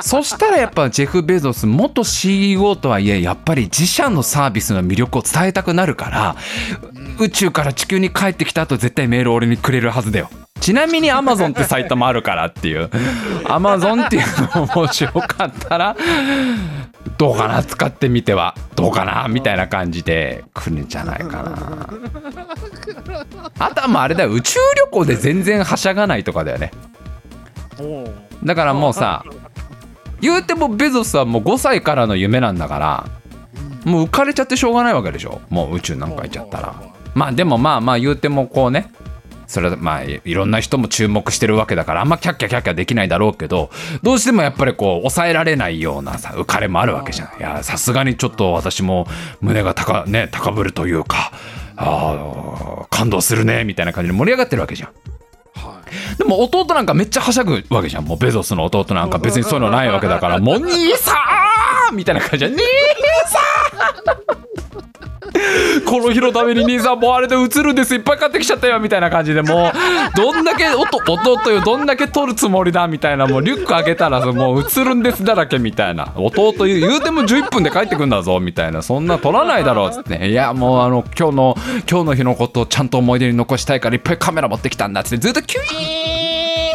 [0.00, 6.36] そしたらやっぱジェフ・ベゾス元 CEO とはいえやっぱり自社のサービスの魅力を伝えたくなるから
[7.20, 10.30] 宇宙から地球に帰ってきた後絶対メール俺にくれるはずだよ。
[10.58, 12.86] ちなみに Amazon ってサイトもあるからっていう。
[13.44, 14.22] Amazon っていう
[14.54, 15.94] のもしよかったら
[17.18, 17.62] どうかな？
[17.62, 18.54] 使ってみては。
[18.74, 19.28] どうかな？
[19.28, 21.90] みたいな感じで来るんじゃないかな。
[23.58, 24.32] あとはもうあれだよ。
[24.32, 26.70] 宇宙旅行で全然はしゃがないとかだよね。
[28.42, 29.26] だからもうさ
[30.20, 33.08] 言うてもベゾスはもう5歳からの夢なんだから
[33.84, 35.40] もう浮かれちゃってしょうがないわけでしょ。
[35.48, 36.74] もう宇宙なんか行っちゃったら。
[37.14, 38.90] まあでもまあまあ言うてもこうね
[39.46, 43.70] それはまあいいろんな人も注目してるわけだからあんまキャッキャキャッキャできないだろうけど
[44.02, 47.38] どうしてもやっぱりこう抑えられないようなさ浮かれもあるわけじゃん。
[47.38, 49.06] いやさすがにちょっと私も
[49.40, 51.32] 胸が高,、ね、高ぶるというか
[51.76, 54.88] あー感動するねみたいな感じで盛り上がってるわけじゃん。
[54.88, 55.15] はい
[56.18, 58.04] でも弟なんかめっちゃはしゃぐわけじゃん。
[58.04, 61.14] もうベゾスの弟なんか別にそういうのないわけだから、もう兄さ
[61.92, 64.45] んみたいな感じで、兄さん
[65.84, 67.94] この日のために兄さんもうあれで映るんです。
[67.94, 69.72] いっぱい買ってきちゃったよみたいな感じでもう
[70.16, 76.12] どんだけおと弟よどんだけ撮るつもりだみたいなもうリュック開けたらもう映るんですだらけみたいな。
[76.16, 78.82] 弟言う言うても11分で帰ってくんだぞみたいな。
[78.82, 80.28] そんな撮らないだろうっつって。
[80.28, 81.56] いやもうあの今日の
[81.90, 85.18] 今日の日のことをちゃんと思い出に残したいからいっぱいカメラ持ってきたんだっつって。
[85.18, 85.62] ずっとキュイ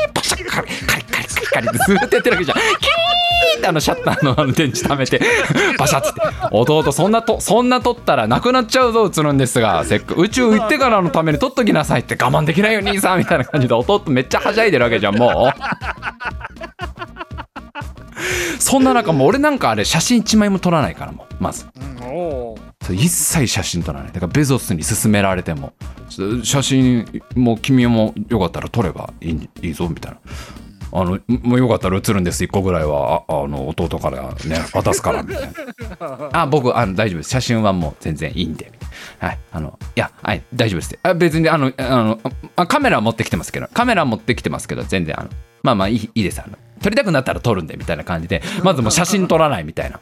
[0.07, 2.57] ーパシャッカリカリカリカリカリってずっとやってるわけじゃん。
[2.57, 5.21] キュイーってあのシャッターのあの電池貯めて
[5.77, 6.21] パシャッつって。
[6.51, 15.61] 弟そんなとそんな撮ったらなくなっちゃうぞ映るんですがせっか宇宙行ってからのために撮っときなさいって我慢できないよ兄さんみたいな感じで弟めっちゃはしゃいでるわけじゃんもう。
[18.59, 21.65] そんな中もう俺なんかあれ写真1枚も撮らないからもうまず。
[22.91, 24.11] 一切写真撮らない。
[24.11, 25.73] だからベゾスに勧められても。
[26.09, 30.19] ち写真もう君もよかったら撮ればいいいいぞみたいな
[30.93, 32.43] あのもうよかったら写るんです。
[32.43, 35.23] 1個ぐらいはああの弟からね渡すから。
[35.23, 35.49] みたい
[35.99, 37.29] なあ僕あの大丈夫です。
[37.29, 38.71] 写真はもう全然いいんで。
[39.19, 39.39] はい。
[39.51, 42.19] あのいやはい大丈夫ですあ別にあのあの
[42.55, 43.67] あカメラは持ってきてますけど。
[43.73, 45.29] カメラは持ってきてますけど全然あの
[45.63, 46.41] まあまあいいいいです。
[46.41, 48.41] あの撮りたくなったら撮るんでみたいな感じで。
[48.63, 49.99] まずもう写真撮らないみたいな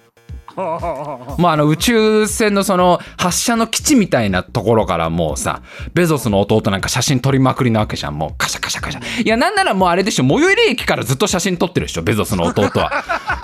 [1.38, 5.62] まああの宇宙船のその発射の基地みたいなところからもうさ
[5.94, 8.18] ベゾスの弟なんか写真撮りまくりなわけじゃん。
[8.18, 9.24] もうカシャカシャカシャ。
[9.24, 10.28] いやなんならもうあれでしょ。
[10.28, 12.92] 最寄り駅からずっと写真撮ってるでしょベゾスの弟は。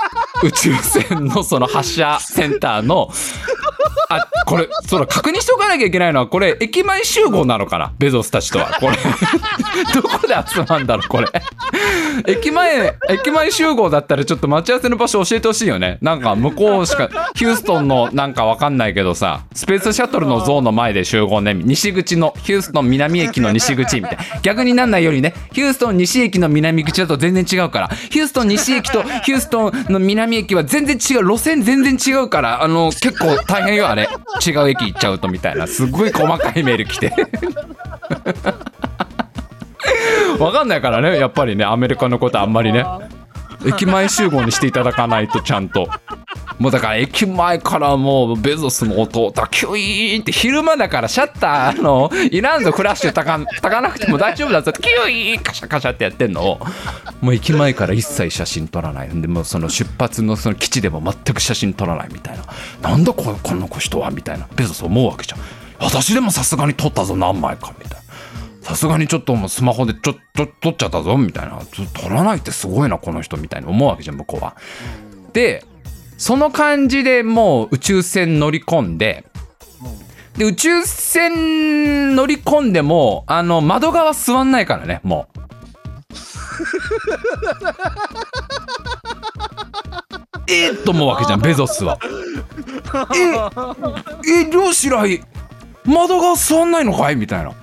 [0.44, 3.10] 宇宙船のその発射センターの
[4.10, 7.94] あこれその確認しておかなきゃいけないのはこれ駅前集合なのかな？
[7.98, 8.72] ベゾスたちとは。
[8.80, 8.98] これ。
[9.94, 11.28] どこで集まんだろうこれ。
[12.28, 15.98] 駅前駅前集合だったらちょっと待ち合わせの場所教えてほしいよね。
[16.02, 21.54] なんか向こうしかヒューストンのなんかわかんないけどさスペースシャトルの像の前で集合ね。
[21.56, 24.18] 西口のヒューストン南駅の西口みたい。
[24.18, 25.34] な逆になんないよりね。
[25.52, 27.88] ヒューストン西駅の南口だと全然違うから。
[27.88, 34.08] ヒューストン西駅とヒューストンの南駅は全然違う路線全然違うからあの結構大変よあれ。
[34.46, 35.68] 違う駅行っちゃうとみたいな。
[35.68, 37.14] すっごい細かいメール来て。
[40.40, 42.86] わかんないからねやっぱりねアメリカのことあんまりね
[43.66, 45.88] 駅前集合にしていただかないとちゃんと。
[46.60, 56.44] もうだから駅前からもうベゾスの弟はキュイーンって昼間だからシャッターのいらんぞフラッシュたかたかなくても大丈夫だぞってキュイーンカシャカシャってやってんの。
[56.44, 56.60] を
[57.22, 62.46] もう駅前から一切写真撮らないでもうその出発のその基地でも全く写真撮らないみたいな。
[62.90, 64.48] なんだここの子人はみたいな。
[64.56, 65.40] ベゾス思うわけじゃん。
[65.80, 68.05] 私でもさすがに撮ったぞ何枚かみたいな。
[68.66, 74.56] さすがにちょっともうスマホでちょっと撮っちゃったぞみたいなちょ撮らないってすごいなこの人みたいに思うわけじゃん向こうは。
[75.34, 75.64] で
[76.18, 79.24] その感じでもう宇宙船乗り込んで
[80.36, 85.40] で宇宙船乗り込んでもあの窓側座んないからねもう。
[90.52, 92.00] えっと思うわけじゃんベゾスは。
[94.28, 95.22] ええ漁師来
[95.84, 97.16] 窓側座んないのかい？
[97.16, 97.54] みたいな。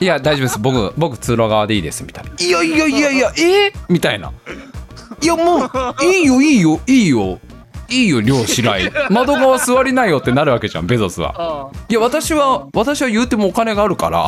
[0.00, 0.58] いや大丈夫です。
[0.58, 2.30] 僕僕通路側でいいですみたいな。
[2.38, 3.68] いやいやいやいやえ？
[3.68, 4.32] ー、みたいな。
[5.22, 6.80] いやもういいよいいよ。
[6.86, 7.38] いいよ。
[7.90, 11.34] いいよ漁師来窓側座りないよってなるわけじゃんベゾスは。
[11.36, 14.26] あいや私は私は言うてもお金があるから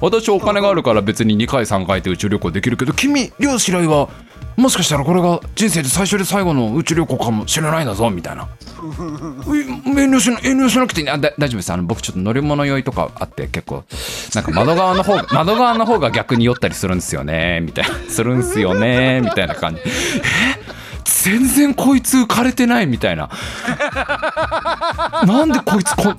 [0.00, 4.08] 私はお金があるから別に2回3回って宇宙旅行できるけど君漁師来は
[4.56, 8.48] もしかしたらこれが人生で最初で最後の宇宙旅行かもしれないんだぞみたいな。
[8.82, 11.08] 遠慮しな遠慮しなくていい。
[11.10, 11.72] あだ大丈夫です。
[11.72, 13.84] あの僕ちょっと乗り物酔いとかあって結構
[14.34, 17.94] なんか窓側の方が 窓側の方が逆に酔ったりするんですよねみたいな。
[18.08, 19.80] するんすよねみたいな感じ。
[19.80, 20.81] え？
[21.04, 23.30] 全然こいつ浮かれてないみたいな。
[25.26, 26.14] なんでこいつこ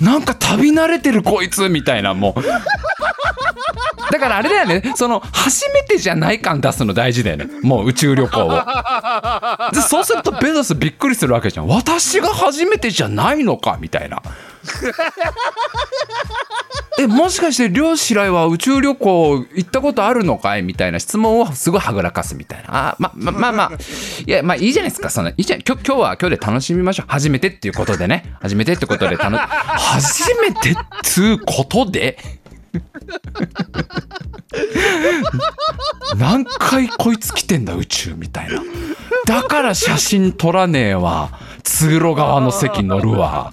[0.00, 2.42] なんか旅慣れてるこいつみたいなもう。
[4.12, 4.92] だからあれだよね。
[4.96, 7.46] その初めてじゃない感出すの大事だよね。
[7.62, 8.50] もう宇宙旅行を。
[9.72, 11.68] でそうするとベゾスびっくりするわけじゃん。
[11.68, 14.22] 私が初めてじゃないのかみたいな。
[16.98, 22.90] えもしかして漁師来は宇宙旅行行ったことあるのかいみたいな質問をすごいはぐらかすみたいな。
[22.90, 23.70] あまままあまあ。
[24.26, 25.10] いやまあいいじゃないですか。
[25.10, 27.06] そのいいじゃん今日今日は今日で楽しみましょう。
[27.08, 28.36] 初めてっていうことでね。
[28.40, 32.16] 初めてってことで楽 初めてっつうことで？
[36.16, 38.62] 何回こいつ来てんだ宇宙みたいな。
[39.26, 41.30] だから写真撮らねえわ。
[41.62, 43.52] 通路側の席乗るわ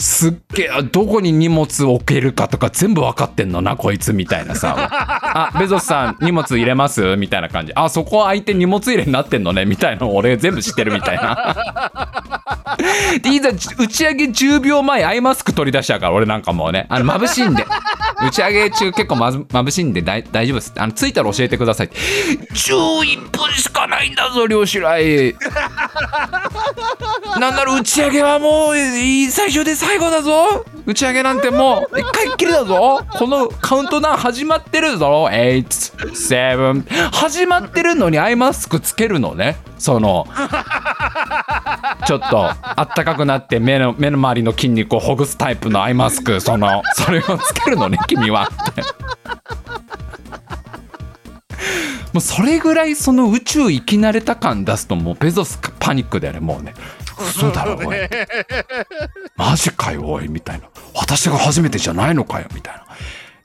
[0.00, 4.88] すっげえどこに荷物置けるかとか全部分かってんのなこいつみたいなさ。
[5.52, 7.16] あベゾスさん荷物入れます？
[7.16, 7.72] みたいな感じ。
[7.74, 9.66] あそこ空いて荷物入れになってんのね？
[9.66, 12.06] みたいなの俺全部知ってるみたいな。
[13.22, 13.54] でいざ打
[13.88, 16.86] ち上げ10秒前アイマスク取り出したから俺なんかもうね。
[16.88, 17.66] あの眩しいんで。
[18.22, 20.72] 打ち上げ中結構まず眩しいんで大大丈夫です。
[20.76, 25.34] あの着いたら教えてください11分しかないんだぞ漁師来。
[27.38, 30.64] なんなら打ち上げはもうい最初で最最後だぞ。
[30.86, 33.04] 打ち上げなんてもう一回っきりだぞ。
[33.18, 35.26] このカウントダウン始まってるぞ。
[35.28, 39.56] 87始まってるのにアイマスクつけるのね。
[39.78, 40.28] その
[42.06, 46.40] ちょっとあったかくなって目の目の周りの筋肉をほぐすタイプのアイマスク。
[46.40, 48.48] そのそれをつけるのね君は。
[48.70, 48.82] って
[52.12, 56.74] もうそれぐらいその宇宙行き慣れた感出すともうベゾスパニックだよねもうね。
[57.24, 57.96] 嘘だろおい
[59.36, 60.68] マジかよおいみたいな。
[60.94, 62.84] 私が初めてじゃないのかよみたいな。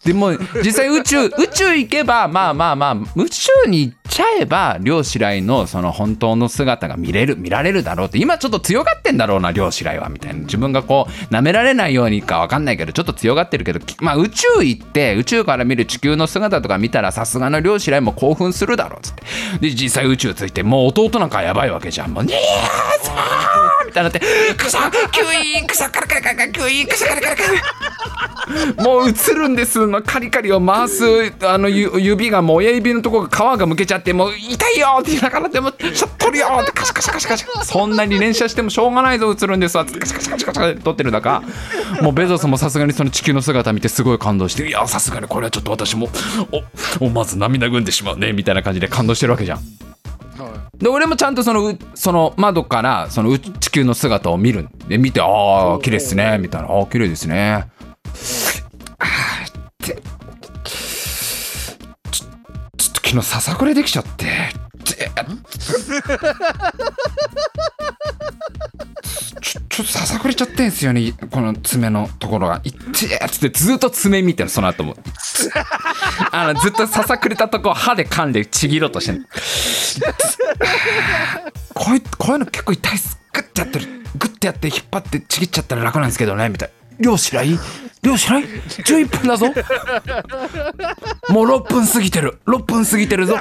[0.06, 0.32] でも
[0.64, 10.42] 実際宇宙 宇宙行けばまあまあまあ宇宙に行っちゃえば漁師来のその本当の姿が見れる見られるだろうって今ちょっと強がってんだろうな漁師来はみたいな。
[10.42, 19.24] 自分がこう舐められないようにか分かんないけどちょっと強がってるけどまあ宇宙行って宇宙から見る地球の姿とか見たらさすがの漁師来も興奮するだろうっつって。
[19.60, 22.12] で実際宇宙着いてもう弟なんかやばいわけじゃん。
[22.12, 22.34] もう「に
[23.02, 24.20] さー」みたいになって
[24.58, 27.50] 「草キュイーン草カラカラカラカラキュイーン草カラカラカラ」
[28.84, 29.88] もう映るんです。
[29.88, 31.04] のカリカリを回す
[31.44, 39.78] あの指がもう親指のところが皮がむけちゃってもう痛いよって言いながらでもちょっと取るよってカシカシカシカシそんなに連射してもしょうがないぞ映るんです。
[39.78, 41.42] わってカシャカシカシカシ撮ってる中
[42.02, 46.10] もうベゾスもさすがにその地球の姿見てすごい感動していやさすがにこれはちょっと私も
[47.00, 49.95] お思わず涙ぐんでしまうねみたいな感じで感動してるわけじゃん。
[50.78, 54.64] で俺もちゃんとそのうその窓からそのう地球の姿を見る。
[54.64, 56.38] んで見てああ綺麗ですね。
[56.40, 57.54] みたいなああ綺麗ですね。
[57.54, 58.64] あー
[59.50, 60.02] って
[62.12, 62.30] ちょっ
[62.78, 64.26] と昨日ささくれできちゃって
[69.76, 74.96] ちょっとささくれちゃってんすよねこの爪のところが「いってー」っつってずっと爪見てるその後も。
[76.32, 79.26] あのずっとささくれたとこ歯で噛んでちぎろうとしてん
[81.74, 83.20] こういうこういうの結構痛いっす。
[83.34, 83.88] グッてやってる。
[84.18, 87.58] グッてやって引っ張ってちぎっちゃったら楽なんですけどねみたいな漁師来
[88.02, 89.48] 漁師来11分だぞ。
[91.30, 92.40] もう6分過ぎてる。
[92.46, 93.36] 6分過ぎてるぞ。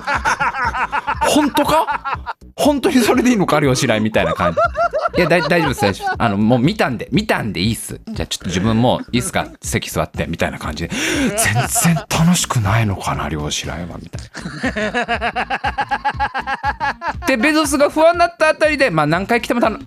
[1.29, 2.37] 本当か？
[2.57, 3.61] 本当にそれでいいのか？
[3.61, 4.59] 漁師来みたいな感じ。
[5.19, 5.81] いや大大丈夫です。
[5.83, 6.17] 大丈夫です。
[6.19, 7.09] あのもう見たんで。
[7.13, 8.01] 見たんでいいっす。
[8.09, 10.95] じゃあちょっと自分もいいっすか席座ってみたいな感じで。
[11.37, 13.29] 全然楽しくないのかな？
[13.29, 14.23] 漁師来はみたい
[14.93, 15.05] な。
[17.27, 19.79] でベゾスが不安になったあたりでまあ何回来ても楽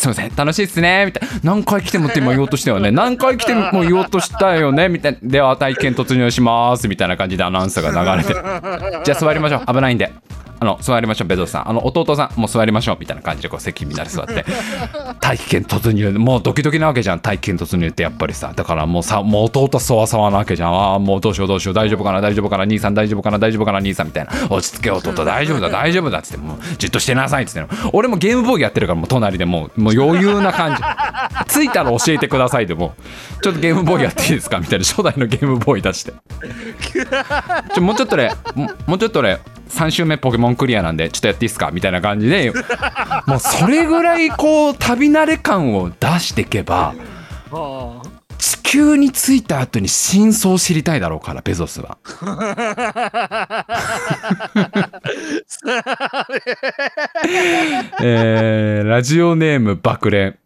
[0.00, 1.40] すいません楽しいっすねみたいな。
[1.42, 2.90] 何回来てもって今言おうとしたよね。
[2.90, 5.18] 何回来ても言おうとしたよねみたいな。
[5.22, 8.32] では体験突入しますみたいな感じでアナウンスが流れて
[9.04, 9.66] じゃあ座りましょう。
[9.66, 10.10] 危ないんで。
[10.62, 11.70] あの座りましょうベゾスさん。
[11.70, 14.44] あの弟さんもう座りましょうみたいな感じでこう席みんなで座って。
[15.18, 16.10] 体験突入。
[16.18, 17.20] もうドキドキなわけじゃん。
[17.20, 18.52] 体験突入ってやっぱりさ。
[18.54, 20.74] だからもうさもう弟そわそわなわけじゃん。
[20.74, 21.74] ああもうどうしようどうしよう。
[21.74, 24.32] 大丈夫かな大丈夫かな兄さん大丈夫かな大丈夫かな兄さんみたいな。
[24.50, 25.24] 落ち着け弟。
[25.24, 27.66] 大丈夫だ大丈夫だっつってもうじっとしてなさいっつって。
[27.94, 30.82] 俺もゲームボーイやってるからもう隣でもうの余裕な感じ。
[31.52, 32.94] 着いたら教えてくださいでも。
[33.42, 34.84] ちょっとゲームボーイやっていいですかみたいな。
[34.84, 36.12] 初代のゲームボーイ出して。
[37.74, 38.32] ちょもうちょっとね
[38.86, 39.38] もうちょっとね
[39.68, 42.52] 3周目ポケモンクリアなんでちょっとやっていいですかみたいな感じで。
[43.26, 46.94] もうそれぐらいこう旅慣れ感を出していけば
[48.40, 51.98] 地球に着いた後に真相を知りたいだろうからベゾスは。
[58.00, 60.38] えー、ラジオネーム爆連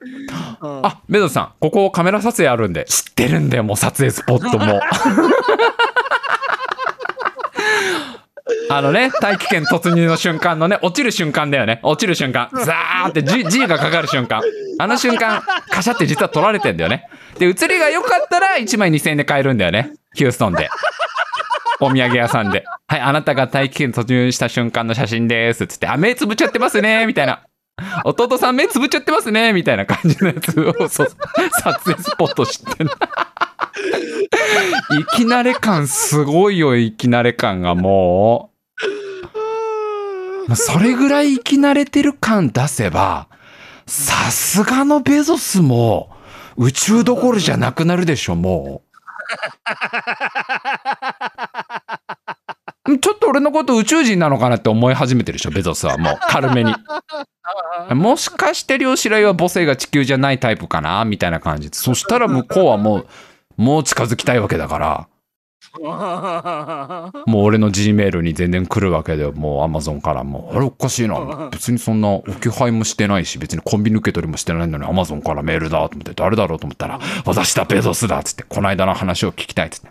[0.60, 4.80] あベゾスさんここカメラ撮影あるんで知ってるんだよもう撮影スポットも。
[8.68, 11.80] あのね、大気圏突入の瞬間のね、落ちる瞬間だよね。
[11.82, 12.50] 落ちる瞬間。
[12.52, 14.42] ザーって G, G がかかる瞬間。
[14.78, 17.08] あの瞬間、カシャって実は撮られてんだよね。
[17.38, 19.92] で、写りが良かったら1枚2000円で買えるんだよね。
[20.14, 20.68] ヒューストンで。
[21.80, 22.64] お土産屋さんで。
[22.86, 25.66] はい、あなたが大気圏突入した瞬間の写真です。
[25.66, 27.06] つって、あ、目つぶっちゃってますね。
[27.06, 27.44] みたいな。
[28.04, 29.52] 弟さん目つぶっちゃってますね。
[29.52, 32.88] みたいな感じのやつを撮影スポット知ってん
[35.00, 38.50] いきなれ感すごいよ、いきなれ感がも
[40.48, 40.56] う。
[40.56, 43.28] それぐらい生き慣れてる感出せば、
[43.86, 46.10] さすがのベゾスも
[46.56, 48.88] 宇宙どころじゃなくなるでしょ、もう。
[53.00, 56.74] ちょっと俺のこと宇宙人なのかなって思い始めてるでしょ、ベゾスはもう軽めに。
[57.94, 61.76] もしかして漁師来は母性が地球じゃないタイプかなみたいな感じで。
[61.76, 63.06] そしたら向こうはもう、
[63.56, 65.08] もう近づきたいわけだから。
[67.26, 70.50] もう俺の G メールに全然来るわけでもう Amazon からも。
[70.52, 71.48] うあれおかしいな。
[71.50, 79.88] 別にそんな置き配もしてないし別にコンビニ受け取りもしてないのに Amazon からメールだと思って誰だろうと思ったら私だベゾスだっつってこの間の話を聞きたいっつって。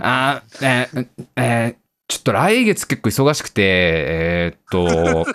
[0.00, 1.06] あーえー
[1.36, 4.58] えーちょっと来月結構忙しくてえーっ
[5.24, 5.26] と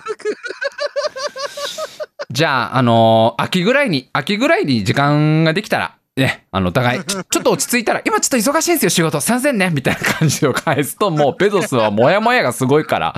[2.31, 9.19] じゃあ、あのー秋ぐらいに、秋ぐらいに時間ができたら、ね、あの、お互い、 ちょっと落ち着いたら、今ちょっと忙しいんですよ、仕事。
[9.19, 13.13] すいませんね、みたいな感じを返すと、もう、 ベゾスはモヤモヤがすごいから、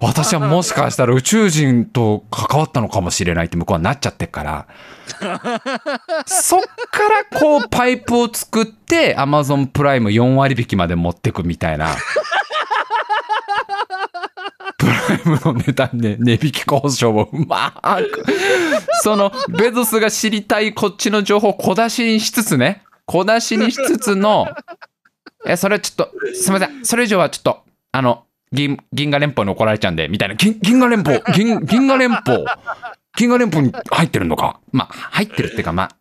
[0.00, 4.66] 私はもしかしたら宇宙人と関わったのかもしれないって向こうはなっちゃってっから、
[6.26, 6.68] そっか
[7.32, 11.96] らこう、パイプを作って、アマゾンプライム4割引きまで持ってくみたいな。
[14.78, 18.24] プライムの値段で値引き交渉をうまく。
[19.02, 24.46] その、ベゾスが知りたいこっちの情報を小出しにしつつね、小出しにしつつの、
[25.46, 26.84] え、それちょっと、すみません。
[26.84, 27.62] それ以上はちょっと、
[27.92, 30.34] あの、銀、銀河連邦に怒られちゃうんで、みたいな。
[30.34, 32.44] 銀、銀河連邦、銀、銀河連邦、
[33.16, 34.60] 銀河連邦に入ってるのか。
[34.72, 35.96] まあ、入ってるっていうか、まあ、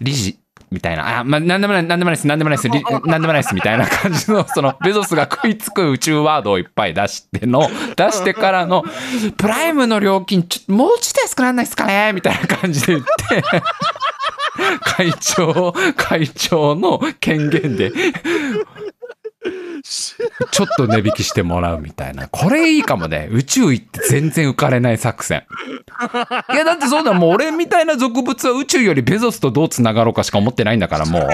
[0.00, 0.38] 理事、
[0.72, 1.20] みたいな。
[1.20, 3.86] あ、まあ、なんでもない、なんでもないです、なんでもないです、りなんでもないです、みたいな。
[4.02, 8.84] 感じの、その、ベゾスが食いつく宇宙ワードをいっぱい出しての、出してからの、
[9.36, 12.12] プライムの料金、ちょ、もうちょっと安くならないですかね？
[12.14, 13.42] みたいな感じで言って、
[14.82, 17.92] 会長、会長の権限で、
[20.52, 22.28] ちょっと値引きしてもらうみたいな。
[22.28, 23.28] これいいかもね。
[23.32, 25.44] 宇宙行って全然浮かれない作戦。
[26.52, 31.28] いや、だってそうだ、もう俺みたいな俗物は宇宙よりベゾスとどう繋がろうかしか思ってないんだから、もう。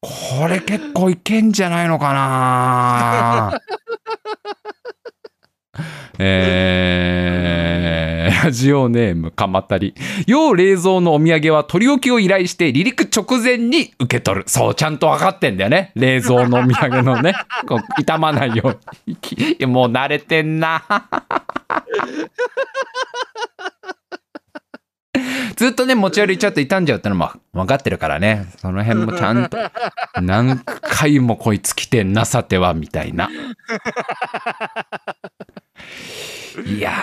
[0.00, 3.60] これ結構いけんじゃないのかな
[6.18, 9.94] えー、 ラジオネームかまたり。
[10.26, 14.44] 要冷蔵のお土産は取り置きを依頼して離陸直前に受け取る。
[14.46, 15.92] そう、ちゃんと分かってんだよね。
[15.94, 17.34] 冷蔵のお土産のね。
[17.66, 19.16] こう傷まないように。
[19.66, 20.82] もう慣れてんな。
[25.56, 28.46] ずっとね、持ち歩いちゃうと傷んじゃうってのも分かってるからね。
[28.58, 29.58] その辺もちゃんと、
[30.20, 33.28] 何回もこいつ来てんな、さては、みたいな。
[36.66, 36.94] いやー、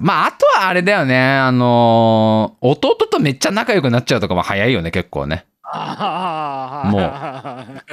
[0.00, 1.18] まあ、あとはあれだよね。
[1.18, 5.46] あのー弟とめっちゃ仲良くなっちゃうとかも早いよね、結構ね。
[6.90, 6.98] も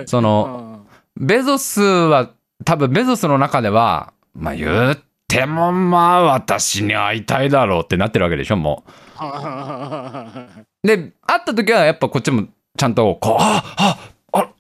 [0.06, 0.86] その、
[1.18, 2.32] ベゾスは、
[2.64, 4.98] 多分ベゾスの中では、まあ言っ
[5.28, 8.92] てもまあ私に会いたいだろうってなってるわけでしょ、もう。
[10.88, 12.46] で、会った時はやっぱこっちも
[12.78, 13.98] ちゃんと、こう、あ、あ、あ、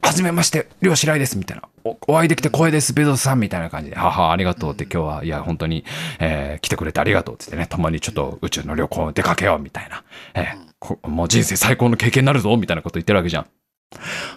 [0.01, 1.63] はじめまして、漁師来です、みたいな。
[1.83, 5.85] おお会いできて光栄です、ベゾスさん、みたいな感じで、はは、ありがとうって今日は、いや、本当に、
[6.19, 10.03] えー来てくれてありがとうって言ってね、共にちょっと宇宙の旅行出かけよう、みたいな。
[10.33, 13.45] えーこもう人生最高の経験になるぞ、みたいなこと言ってるわけじゃん。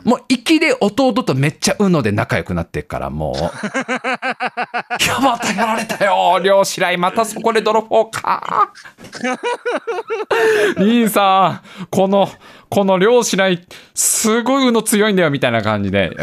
[0.04, 3.36] もう、粋で弟とめっちゃうので仲良くなってっから、もう。
[3.36, 3.40] い
[5.08, 8.72] や、またやられたよ漁師来、またそこで泥棒か。
[10.76, 12.28] 兄さん、この、
[12.74, 13.64] この漁師来、
[13.94, 16.08] すごい運の強いんだよ、みたいな感じで。
[16.08, 16.16] うん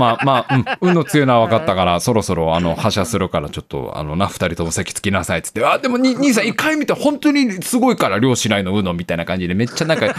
[0.00, 5.64] まあまあ、うん、運の強いのは分かったから、そろそろ、あの、発射するから、ちょっと、あのな、二人とも席つきなさい、っつって。
[5.64, 10.14] あ、でも、に兄さん、一回見て、本当にすごいから、漁師来の運の、みたいな感じで、めっちゃ仲良い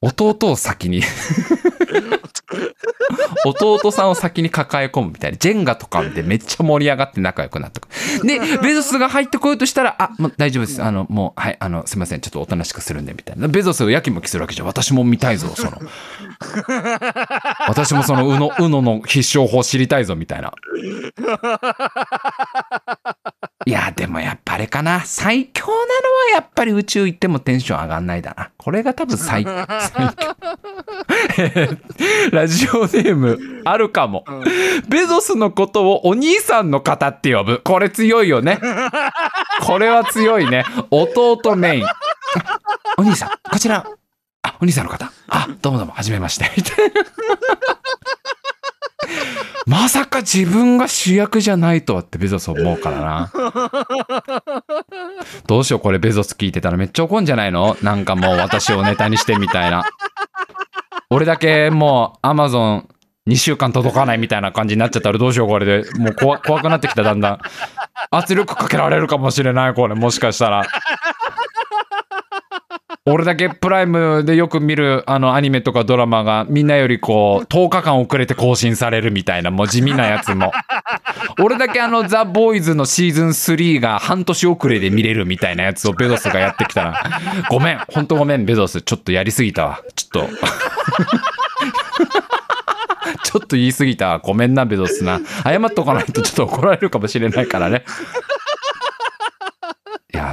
[0.00, 1.02] 弟を先に
[3.44, 5.36] 弟さんを先に抱え込むみたいな。
[5.36, 7.88] ジェンガとかでめっちゃ盛り上がって仲良くなってく
[8.22, 8.26] る。
[8.26, 10.82] で、ベゾスが入ってこようとしたら、あ、もう大丈夫です。
[10.82, 12.20] あの、もう、はい、あの、すいません。
[12.20, 13.33] ちょっとおとなしくするんで、みたいな。
[13.36, 14.66] ベゾスをやきもきするわけじゃん。
[14.66, 15.72] 私も見たいぞ、 その。
[17.68, 20.52] 私もその、うの、うのの必勝法知りたいぞ、みたいな。
[23.66, 25.00] いや、でもやっぱあれかな。
[25.04, 25.86] 最強なのは
[26.34, 28.50] やっぱり宇宙行ってもテンション上がんないだな。
[28.58, 29.52] これが多分最、最
[30.16, 30.36] 強。
[32.32, 34.24] ラジオネーム、あるかも。
[34.88, 37.60] ベゾスのことをお兄さんの方って呼ぶ。
[37.64, 38.58] これ強いよね。
[39.62, 40.64] これは強いね。
[40.90, 41.86] 弟メイン。
[42.96, 43.86] お兄さん、こちら。
[44.42, 45.10] あ、お兄さんの方。
[45.28, 46.50] あ、どうもどうも、はじめまして。
[46.56, 46.94] みたいな。
[49.66, 53.32] まさか自分が主役じゃないとはってベゾス思うからな。
[55.46, 57.76] どうしようこれベゾス聞いてたらめっちゃ怒んじゃないの？
[57.82, 59.84] なんかもう私をネタにしてみたいな。
[61.08, 62.88] 俺だけもうアマゾン
[63.26, 65.90] 2週間届かないみたいな感じになっちゃったらどうしようこれで。
[65.98, 67.38] もう怖くなってきただんだん。
[68.10, 70.66] 圧力かけられるかもしれないこれもしかしたら。
[73.06, 80.52] 俺だけプライムでよく見るあのアニメとかドラマがみんなよりこう10日間遅れて更新されるみたいなもう地味なやつも。
[81.38, 89.82] 俺だけあのザ・ボーイズのシーズン3が半年遅れで見れるみたいなやつをベゾスがやってきたらごめんほんとごめんベゾスちょっとやりすぎたわ。
[89.94, 90.34] ちょっと。
[93.22, 94.18] ちょっと言い過ぎたわ。
[94.20, 95.20] ごめんなベゾスな。
[95.42, 97.84] 謝っとかないとちょっと怒られるかもしれないからね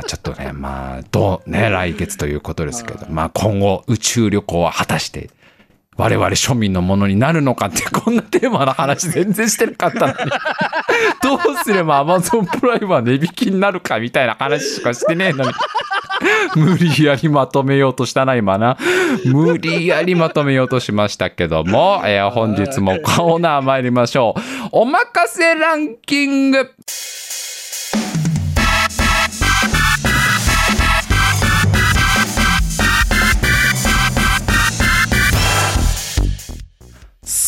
[0.04, 5.30] ちょっとね まあどうね来月ということですけどまあ今後宇宙旅行は果たして
[5.98, 10.16] 我々庶民のものになるのかって こんなテーマの話全然してなかったのに
[11.22, 15.52] どうすれば Amazon プライムは値引きになるかみたいな話しかしてねえのに
[16.56, 18.78] 無理やりまとめようとしたな今な。
[19.26, 24.70] 無理やりまとめようとしましたけども、えー本日もコーナー参りましょう。
[24.72, 26.70] おまかせランキング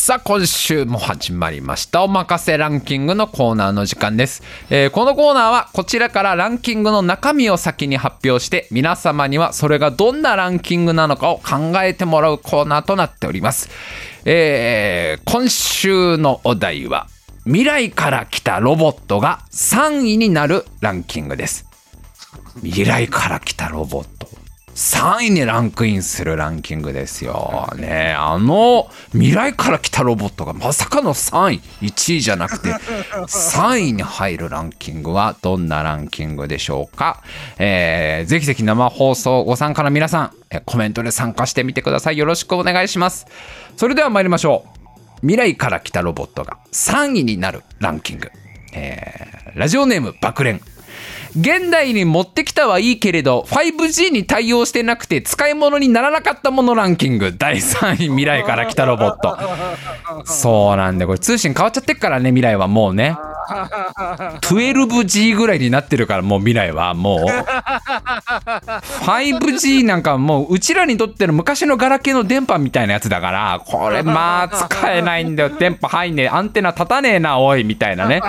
[0.05, 2.03] さあ、今週も始まりました。
[2.03, 4.43] おまかせランキングのコーナーの時間です。
[4.69, 13.69] えーこのコーナーはこちらからランキングの中身を先に発表して、皆様にはそれがどんなランキングなのかを考えてもらうコーナーとなっております。
[14.25, 17.07] えー今週のお題は、
[17.45, 21.65] 未来から来たロボットが3位になるランキングです。
[22.55, 24.42] 未来から来たロボット。
[24.75, 27.69] 3位にランクインするランキングですよ。
[27.77, 31.61] ねあの未来から来たロボットがまさかの3位。
[31.81, 32.69] 1位じゃなくて
[33.27, 37.21] 3位に入るランキングはどんなランキングでしょうか。
[37.59, 42.17] えー、ぜひぜひ生放送ご参加の皆さん、えコメントで参加してみてください。
[42.17, 43.27] よろしくお願いします。
[43.77, 45.17] それでは参りましょう。
[45.21, 48.31] 未来から来たロボットが3位になるランキング。
[48.73, 50.59] えー、ラジオネーム爆連。
[51.35, 57.33] 現代に持ってきたはいいけれど 5G に対応してなくて使い物にならなかったものランキング。
[57.35, 59.37] 第3位未来から来たロボット。
[60.25, 63.17] そうなんでこれ通信変わっちゃってっからね未来はもうね。
[64.41, 67.19] 12G ぐらいになってるからもう未来はもう。
[69.05, 75.49] 5G なんかもううちらにとっての昔のガラケーの電波みたいなやつだからこれまあ使えないんだよ。
[75.49, 76.29] 電波入んねえ。
[76.29, 78.21] アンテナ立たねえなおいみたいなね。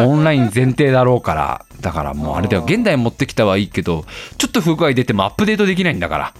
[0.00, 1.64] オンライン前提だろうから。
[1.80, 2.64] だからもうあれだよ。
[2.64, 4.04] 現代持ってきたはいいけど
[4.38, 6.34] ちょっと不具合出てもアップデートできないんだから。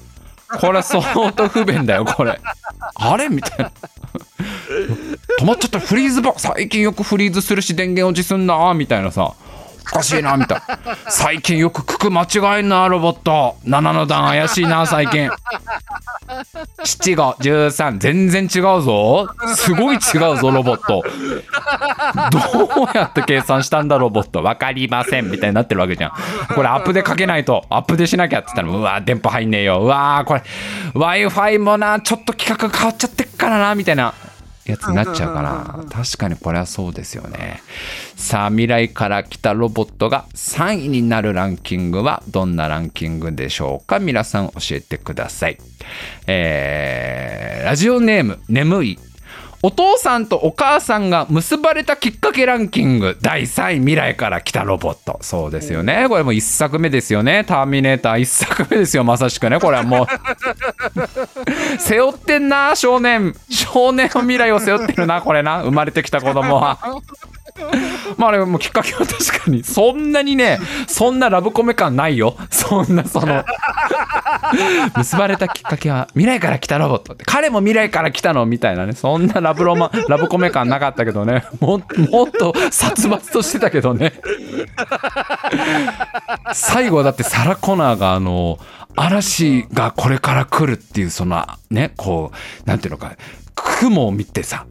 [0.61, 2.41] これ相当不便だよこれ。
[2.95, 3.73] あれみたいな。
[5.41, 5.81] 止まっちゃった。
[5.81, 9.35] フリーズバ最近よくフリーズするし電源落ちすんなみたいなさ。
[9.93, 10.63] おかしいなみたい。
[10.69, 13.57] な最近よく九九間違えんなロボット。
[13.65, 15.31] 7の段怪しいな最近。
[16.85, 19.29] 7号13全然違うぞ。
[19.55, 20.01] すごい違う
[20.39, 21.05] ぞロボット。
[22.31, 24.43] どうやって計算したんだロボット。
[24.43, 25.31] 分かりません。
[25.31, 26.13] みたいになってるわけじゃん。
[26.55, 27.65] これアップでかけないと。
[27.71, 29.81] アップでしなきゃって言ったらうわ電波入んねえよ。
[29.83, 30.43] うわこれ
[30.95, 32.01] w i f i もな。
[32.01, 33.75] ちょっと規格変わっちゃってっからな。
[33.75, 34.15] みたいな。
[34.67, 35.85] やつになっちゃうかな。
[35.91, 37.63] 確かにこれはそうですよね。
[38.17, 43.99] さあ未来から来たロボットが3位になるランキングはどんなランキングでしょうか？
[43.99, 45.59] 皆さん教えてください。
[46.27, 48.99] えー、ラジオネーム眠い
[49.63, 53.17] お父さんとお母さんが結ばれたきっかけランキング。
[53.21, 55.19] 第3位未来から来たロボット。
[55.23, 56.07] そうですよね。
[56.09, 57.45] これもう1作目ですよね。
[57.45, 59.05] ターミネーター1作目ですよ。
[59.05, 59.59] まさしくね。
[59.59, 60.07] これはもう。
[61.79, 63.35] 背負ってんな少年。
[63.49, 65.63] 少年の未来を背負ってるなこれな。
[65.63, 66.79] 生まれてきた子供は
[68.17, 72.37] まああれもきっかけは確かにそんなにねそんなラブコメ感ないよ。
[72.51, 73.45] そんなその
[74.97, 77.25] 結ばれたきっかけは未来から来たロボットって。
[77.25, 78.93] 彼も未来から来たのみたいなね。
[78.93, 81.45] そんなラブロマラブコメ感なかったけどね。
[81.61, 81.81] も
[82.11, 84.13] もっと殺伐としてたけどね。
[86.53, 88.59] 最後だってサラ・コナーがあの
[88.97, 93.17] 嵐がこれから来るっていうそのねこうなんていうのか
[93.55, 94.67] 雲を見てさ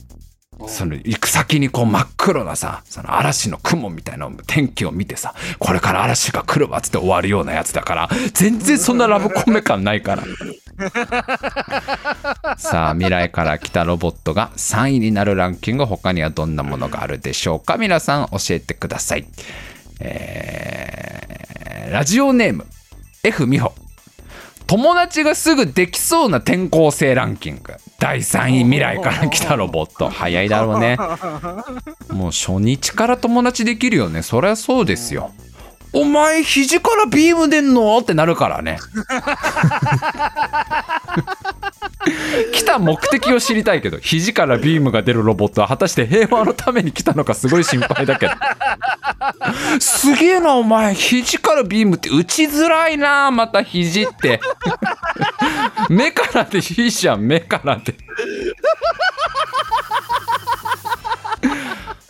[0.67, 10.23] その行く先にこう真っ黒なさその嵐の雲みたいな天気を見てさこれから嵐が来るわっつって終わるようなやつだから全然そんなラブコメ感ないから。
[12.57, 17.77] さあ未来から来たロボットが3位になるランキング他にはどんなものがあるでしょうか？
[17.77, 19.25] 皆さん教えてください。
[20.01, 22.65] えー、ラジオネーム
[23.23, 23.73] F 美穂。
[24.67, 27.73] 友達がすぐできそうな転校生ランキング
[28.05, 30.09] 第3位未来から来たロボット。
[30.13, 30.95] 早いだろうね。
[32.11, 34.21] もう初日から友達できるよね。
[34.21, 35.31] そりゃそうですよ
[35.95, 37.97] お前肘からビーム出んの？
[37.97, 38.79] ってなるからね。
[42.53, 48.33] 来た目的を知りたいけど肘からビームが出るロボットは果たして平和のために来たのかすごい心配だけど。
[49.79, 50.93] すげえなお前。
[50.93, 54.41] 肘からビームって打ちづらいなまた肘って。
[55.89, 57.95] 目からでいいじゃん目からで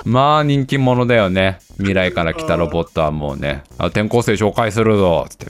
[0.06, 1.60] まあ人気者だよね。
[1.78, 3.64] 未来から来たロボットはもうね。
[3.78, 5.24] あ転校生紹介するぞ。
[5.26, 5.48] っつって。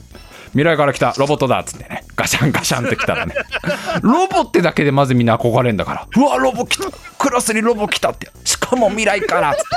[0.51, 1.60] 未来から来たロボットだ。
[1.60, 2.03] っつってね。
[2.16, 3.36] ガシャンガシャンって来たらね。
[4.01, 6.08] ロボってだけでまずみんな憧れんだから。
[6.16, 6.89] うわロボ来た。
[7.18, 8.32] クラスにロボ来たって。
[8.45, 9.51] しかも未来から。
[9.51, 9.68] っつって。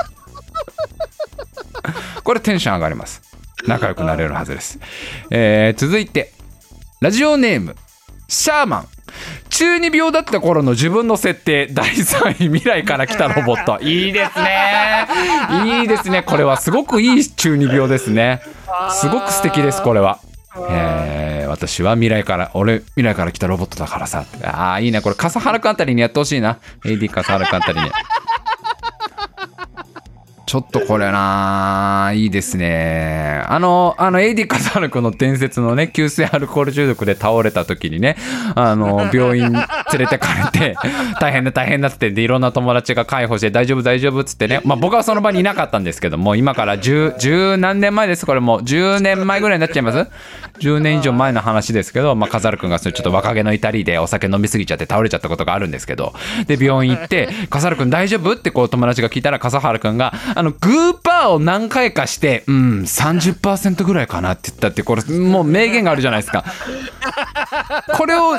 [2.22, 3.28] これテンション上がります。
[3.66, 4.78] 仲良くなれるはずです、
[5.30, 6.32] えー続いて
[7.00, 7.74] ラジオネーム
[8.28, 8.88] シャーマン
[9.50, 13.78] 中二病だった頃の自分の設定第3位未来から来たロボット。
[13.84, 15.06] いいですね。
[15.80, 16.22] いいですね。
[16.22, 18.40] これはすごくいい中二病ですね。
[18.90, 20.18] すごく素敵ですこれは。
[20.70, 24.24] えー私は未来から俺未来から来たロボットだからさ。
[24.44, 26.58] ああいいねこれ笠原くんあたりにやってほしいな。
[26.84, 27.90] AD 笠原くんあたりに
[30.48, 33.44] ちょっとこれないいですね。
[33.48, 38.16] あのあの AD 笠原くんの伝説のね急性アルコール中毒で倒れた時にね
[38.54, 39.62] あの病院連
[39.98, 40.74] れてかれて
[41.20, 48.24] 大変だ大変だってでいろんな友達が介護して大丈夫大丈夫っつってねまあ僕はその場にいなかったんですけども今から十十何年前です。
[48.24, 50.06] これもう10年前ぐらいになっちゃいます
[50.60, 56.14] ？10年以上前の話ですけど、まあ、笠原くんがそれちょっと若気の至りでお酒飲みすぎちゃって倒れちゃったことがあるんですけど
[56.46, 66.44] で病院行って「笠原くん大丈夫?」ってこう友達が聞いたら笠原くんがあのグーパーを何回かしてうん30%ぐらいかなって言ったってこれもう名言があるじゃないですか。
[67.96, 68.36] これを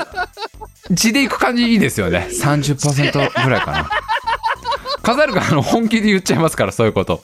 [0.91, 2.29] 字でいく感じいいですよね。
[2.31, 3.89] 30%ぐらいかな。
[5.01, 7.21] 笠原くんあの本気で言っちゃいますからそういうこと。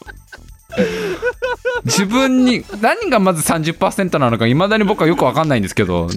[1.86, 6.10] 自分に何がまず30%なのかいまだに僕はよく分かんないんですけど。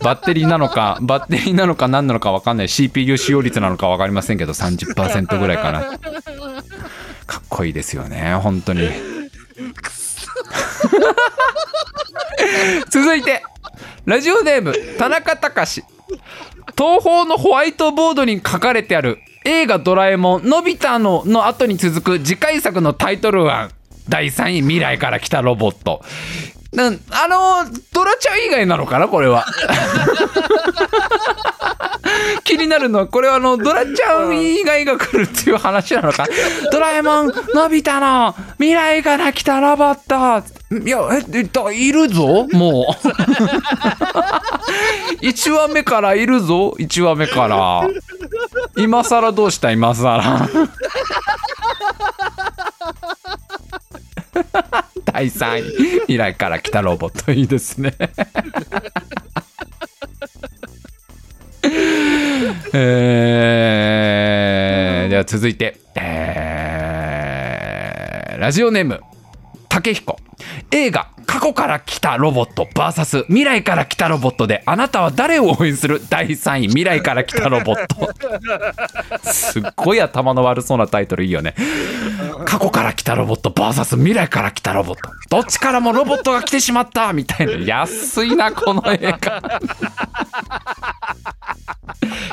[0.00, 2.70] バッテリーなのかバッテリーなのか何なのか分かんない。
[2.70, 5.98] CPU 使用率なのか分かりませんけど30%ぐらいかな。
[7.32, 8.90] かっこいいですよね本当に。
[12.90, 13.42] 続いて
[14.04, 15.82] ラジオネーム田中隆。
[16.76, 23.70] 東宝のホワイトボードに書かれてある映画「ドラえもんのび太の」の後に続く次回作のタイトル案。
[24.10, 26.04] 第3位未来から来たロボット。
[26.72, 26.90] なあ
[27.28, 29.44] のドラちゃん以外なのかなこれは。
[32.44, 36.26] 気になるのはこれはあのドラちゃん以外が来るっていう話なのか。
[36.70, 38.34] ドラえもんのび太の。
[38.58, 40.42] 未来から来たロボット。
[40.74, 42.92] いやええだいるぞもう。
[45.22, 47.82] 1話目からいるぞ1話目から。
[48.76, 50.48] 今更どうした今更。
[55.12, 55.62] 第3位。
[56.06, 57.94] 未来から来たロボットいいですね。
[62.74, 66.42] えー、では続いて、えー
[68.42, 69.00] ラジオネーム。
[69.72, 70.18] 竹彦。
[70.70, 76.02] 映画「過去から来たロボット VS 未来から来たロボット」であなたは誰を応援する？
[76.10, 78.12] 第3位未来から来たロボット。
[79.32, 81.54] すっごい頭の悪そうなタイトルいいよね。
[82.44, 85.00] 過去から来たロボット VS 未来から来たロボット。
[85.30, 87.14] どっちからもロボットが来てしまった？
[87.14, 87.52] みたいな。
[87.64, 89.40] 安いなこの映画。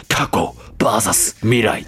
[0.09, 0.55] 過去。
[0.89, 1.85] VS 未来。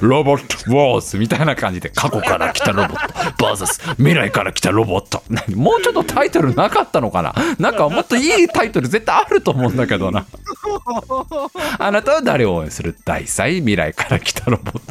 [0.00, 0.70] ロボット。
[0.70, 3.44] ウォーズみたいな感じで過去から来たロボット。
[3.44, 5.22] VS 未来から来たロボット。
[5.56, 7.34] もうちょっとタイトルなかったのかな？
[7.58, 10.26] なんかもっといいタイトル絶対あると思うんだけどな。
[11.78, 12.96] あなたは誰を応援する？
[13.04, 14.82] 第3位未来から来たロボット。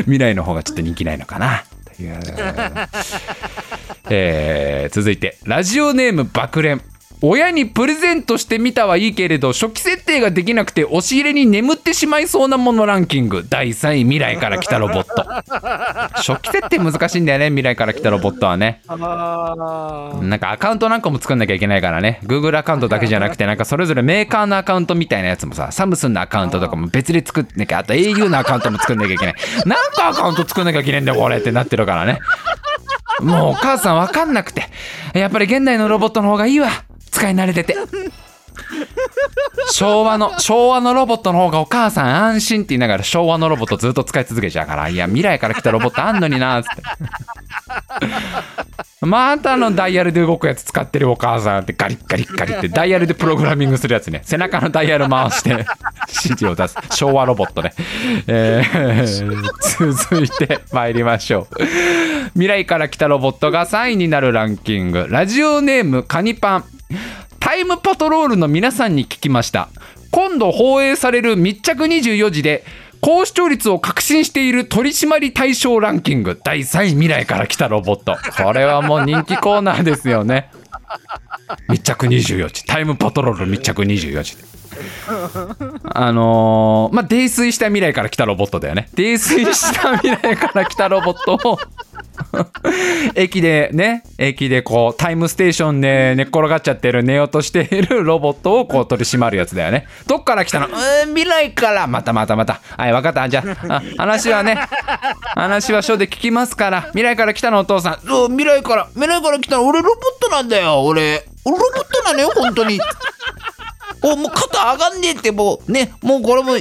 [0.00, 1.64] 未来の方がちょっと人気ないのかな？
[1.96, 2.18] という。
[4.10, 6.82] えー続いてラジオネーム爆連。
[7.24, 13.46] 親にプレゼントしてみたはいいけれど初期設定ができなくて押し入れに眠ってしまいそうなものランキング。
[13.48, 15.24] 第3位未来から来たロボット。
[16.14, 18.82] 初期設定難しいんだよね未来から来たロボットはね。
[18.88, 22.20] なんかアカウントなんかも作んなきゃいけないからね。
[22.24, 29.34] Google アカウントだけじゃなくてなんかそれぞれメーカーのアカウントみたいなやつもさサムスンのアカウントとかも別で作んなきゃあと au のアカウントも作んなきゃいけない。
[29.64, 32.18] なんかアカウント作んなきゃいけないんだよこれってなってるからね。
[33.20, 34.64] もうお母さんわかんなくて。
[35.14, 36.68] やっぱり現代のロボットの方がいいわ
[37.12, 37.76] 使い慣れてて。
[39.70, 44.88] 昭和の昭和のロボットの方がお母さん安心って言いながら昭和のロボットずっと使い続けちゃうから。
[44.88, 46.82] いや未来から来たロボットあんのになっつって。
[49.00, 54.20] またあのダイヤルで動くやつ使ってるお母さんってガリッガリッガリってダイヤルでプログラミングするやつね。
[54.24, 55.66] 背中のダイヤル回して指
[56.12, 56.76] 示を出す。
[56.90, 57.72] 昭和ロボットね、
[58.26, 59.42] えー
[59.90, 61.64] 続いて参りましょう。
[62.34, 65.06] 未来から来たロボットが3位になるランキング。
[65.08, 66.64] ラジオネームカニパン。
[67.40, 69.68] タイムパトロールの皆さんに聞きました。
[70.10, 72.64] 今度放映される密着24時で
[73.00, 76.40] 高視聴率を確信している取締り対象ランキング。
[76.42, 78.16] 第3位未来から来たロボット。
[78.42, 80.50] これはもう人気コーナーですよね。
[81.68, 82.64] 密着着24時。
[82.64, 84.36] タイムパトロール密着24時。
[85.94, 88.88] あのーまあ泥酔した未来から来たロボットだよね。
[88.94, 91.58] 泥酔した未来から来たロボットを
[93.14, 99.86] 駅でね駅でこうタイムステーションで寝っ転がっちゃってる寝ようとしているロボットをこう取り締まるやつだよね。
[100.06, 100.66] どっから来たの？
[100.66, 101.86] うーん未来から。
[101.86, 102.60] またまたまた。
[102.76, 103.28] はい分かった。
[103.28, 104.58] じゃあ あ話はね
[105.34, 106.82] 話は書で聞きますから。
[106.88, 108.06] 未来から来たのお父さん。
[108.06, 108.86] そう未来から。
[108.94, 109.66] 未来から来たの。
[109.66, 110.82] 俺ロボットなんだよ。
[110.84, 111.24] 俺。
[111.44, 112.80] 俺ロボットなのよ本当に。
[114.04, 115.72] おもう肩上がんねえってもう。
[115.72, 116.52] ねもうこれも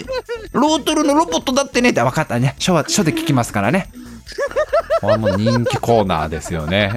[0.53, 1.89] ロートルのロボットだってね。
[1.89, 2.55] って分かったね。
[2.59, 3.89] 書は書で聞きますからね
[5.01, 6.93] これも人気コーナーですよね。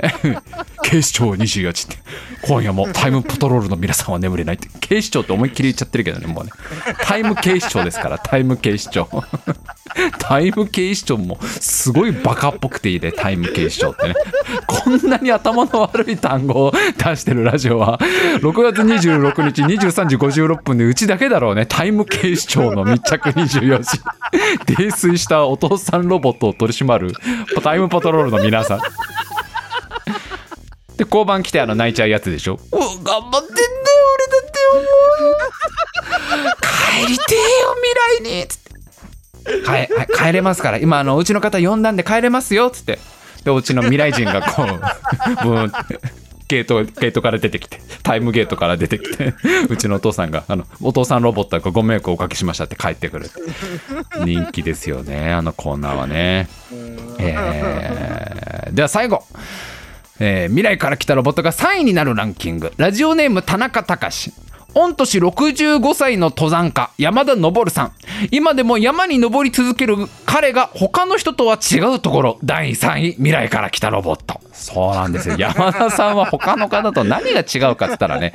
[0.83, 1.97] 警視庁24時って。
[2.43, 4.69] 今夜もタイムパトロールの皆さんは眠れないって。
[4.81, 6.51] 警視庁って思いっきり言っちゃってるけどねもうね。
[7.03, 9.09] タイム警視庁ですからタイム警視庁
[10.19, 14.15] タイム警視庁もすごいバカっぽくていいねタイム警視庁ってね。
[14.67, 17.99] こんなに頭の悪い単語を出してるラジオは。
[18.41, 21.65] 6月26日23時56分でうちだけだろうね。
[21.67, 24.01] タイム警視庁の密着24時。
[24.67, 27.13] 泥酔したお父さんロボットを取り締まる
[27.63, 28.81] タイムパトロールの皆さん。
[30.97, 32.61] で交番来てあの泣いちゃうやつでしょ。
[32.71, 33.67] お頑張ってんだよ
[34.17, 34.87] 俺だって思う。
[37.07, 37.75] 帰りてえよ
[38.21, 38.47] 未来に。
[38.49, 38.65] つって。
[39.65, 40.79] 帰はい帰れますから。
[40.79, 42.69] 今あのうちの方呼んだんで帰れますよ。
[42.69, 42.99] っつって。
[43.45, 46.01] でうちの未来人がこうブーンって
[46.55, 49.35] ゲートゲートから出てきてタイムゲートから出てきて
[49.69, 53.31] うちのお父さんがあのお父さんロボットがご迷惑をおかけしましたって帰ってくる。
[54.25, 56.49] 人気ですよねあのコーナーはね。
[57.19, 59.25] えーでは最後。
[60.21, 62.73] えー未来から来たロボットが3位になるランキング。
[62.77, 64.33] ラジオネーム田中隆。
[64.75, 67.93] 御年65歳の登山家山田昇さん。
[68.31, 69.97] 今でも山に登り続ける
[70.27, 74.41] 彼が他の人とは違うところ第3位未来から来たロボット。
[74.53, 75.37] そうなんですよ。
[75.39, 78.35] 山田さんは他の方と何が違うかっつったらね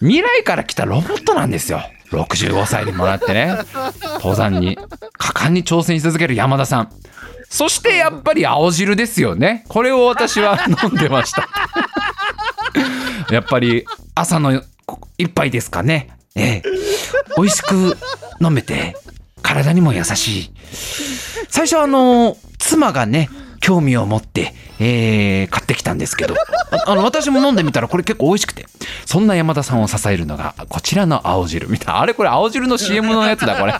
[0.00, 1.80] 未来から来たロボットなんですよ。
[2.10, 3.56] 65歳にもなってね
[4.14, 4.76] 登山に
[5.16, 6.90] 果敢に挑戦し続ける山田さん。
[7.48, 9.64] そしてやっぱり青汁ですよね。
[9.68, 11.48] これを私は飲んでました。
[13.30, 13.84] やっぱり
[14.14, 14.62] 朝の
[15.22, 16.08] 一杯ですかね。
[16.34, 16.62] ええ。
[17.36, 17.96] 美味しく
[18.40, 18.96] 飲めて
[19.42, 20.50] 体にも優しい。
[21.48, 23.28] 最初あの妻がね
[23.60, 26.34] 興味を持って、えー買ってきたんですけど
[26.86, 28.66] ああの私も飲んでみたらこれ結構美味しくて
[29.06, 31.70] そんな山田さんを支えるのがこちらの青汁。
[31.70, 33.74] みたいなあれこれ青汁の CM のやつだこれ。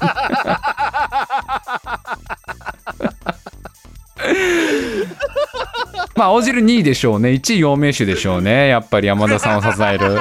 [6.16, 7.30] まあ青汁2位でしょうね。
[7.30, 8.68] 1位陽明酒でしょうね。
[8.68, 10.14] やっぱり山田さんを支える。
[10.14, 10.20] で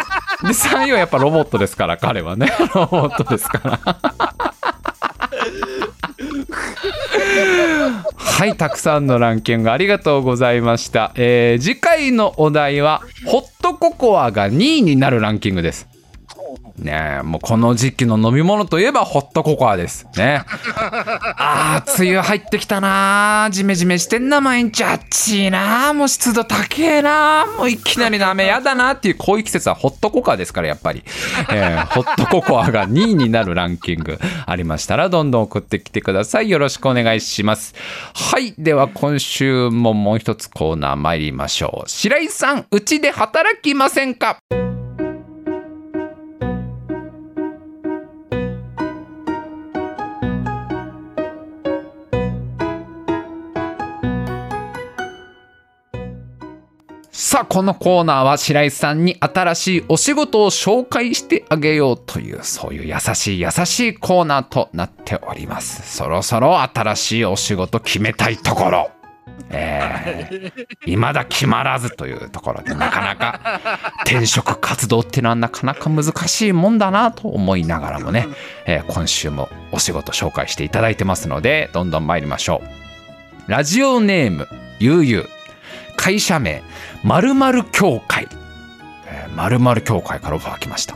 [0.50, 2.52] 3位はやっぱロボットですから彼はね。
[2.74, 3.80] ロボットですから。
[8.18, 15.88] はいたくさんのランキングありがとうございました、えー次回のお題はホットココアが2位になるランキングです。
[16.82, 20.08] ねえもうこの時期の飲み物といえばホットココアです。
[20.18, 20.44] ね。
[21.38, 24.84] あー梅雨入ってきたなジメジメしてんな毎日。
[24.84, 31.04] 暑いなもう湿度高えなもういきなりの雨やだなっていうこういう季節はホットココアですからやっぱり、
[31.52, 34.20] えーホットココアが2位になるランキング。
[34.46, 36.50] ありましたらどんどん送ってきてください。
[36.50, 37.76] よろしくお願いします。
[38.14, 38.54] はい。
[38.58, 41.90] では今週ももう一つコーナー参りましょう。
[41.90, 44.38] 白井さんうちで働きませんか？
[57.32, 65.96] さあこのコーナーは白井さんに新しいお仕事を紹介してあげようというそういう優しい優しいコーナーとなっております。
[65.96, 68.92] そろそろ新しいお仕事決めたいところ。
[69.50, 78.28] えー、未だ決まらずというところでなかなか転職活動っていうのはなかなか難しいもんだなと思いながらもね、
[78.66, 82.62] えー今週もお仕事紹介していただいてますのでどんどん参りましょ
[83.48, 83.50] う。
[83.50, 85.41] ラジオネームゆうゆう。
[85.96, 86.64] 会社名
[87.04, 88.28] 〇〇協会。
[89.08, 90.96] え〇〇協会からオファー来ました。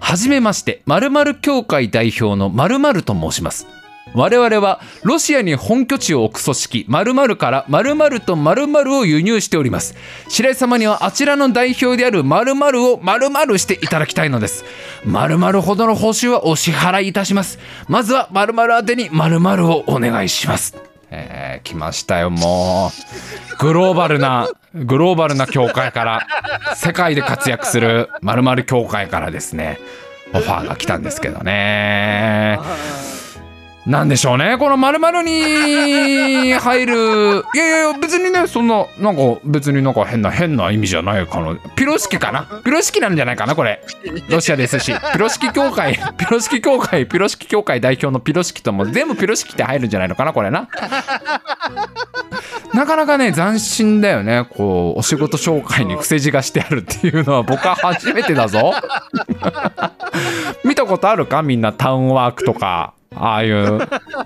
[0.00, 3.66] はじめまして〇〇協会代表の〇〇と申します。
[4.14, 9.96] 我々はロシアに本拠地を置く組織〇〇から〇〇と〇〇を輸入しております。
[10.28, 14.64] 白井様にはあちらの代表である〇〇を〇〇していただきたいのです。
[15.04, 17.58] 〇〇ほどの報酬はお支払いいたします。
[17.88, 20.93] まずは〇〇宛てに〇〇をお願いします。
[21.16, 23.56] えー、来ましたよもう。
[23.58, 26.26] グローバルなグローバルな協会から
[26.74, 29.78] 世界で活躍する〇〇協会からですね
[30.32, 32.58] オファーが来たんですけどね。
[33.86, 37.44] なんでしょうねこの〇〇に入る。
[37.54, 42.46] いやいや別にねそんななんか別になんか変な変な意味じゃないかなピロシキかな？
[42.64, 43.82] ピロシキなんじゃないかなこれ。
[44.30, 44.94] ロシアですし。
[45.12, 50.66] ピロシキ協会 ピロシキ協会ピロシキ協会代表のピロシキとも全部ピロシキって入るんじゃないのかなこれな。
[52.72, 54.46] なかなかね斬新だよね。
[54.48, 58.72] こうお仕事紹介に伏せ字がしてあるっていうのは僕は初めてだぞ。
[60.64, 61.42] 見たことあるか？
[61.42, 63.78] みんなタウンワークとかああいう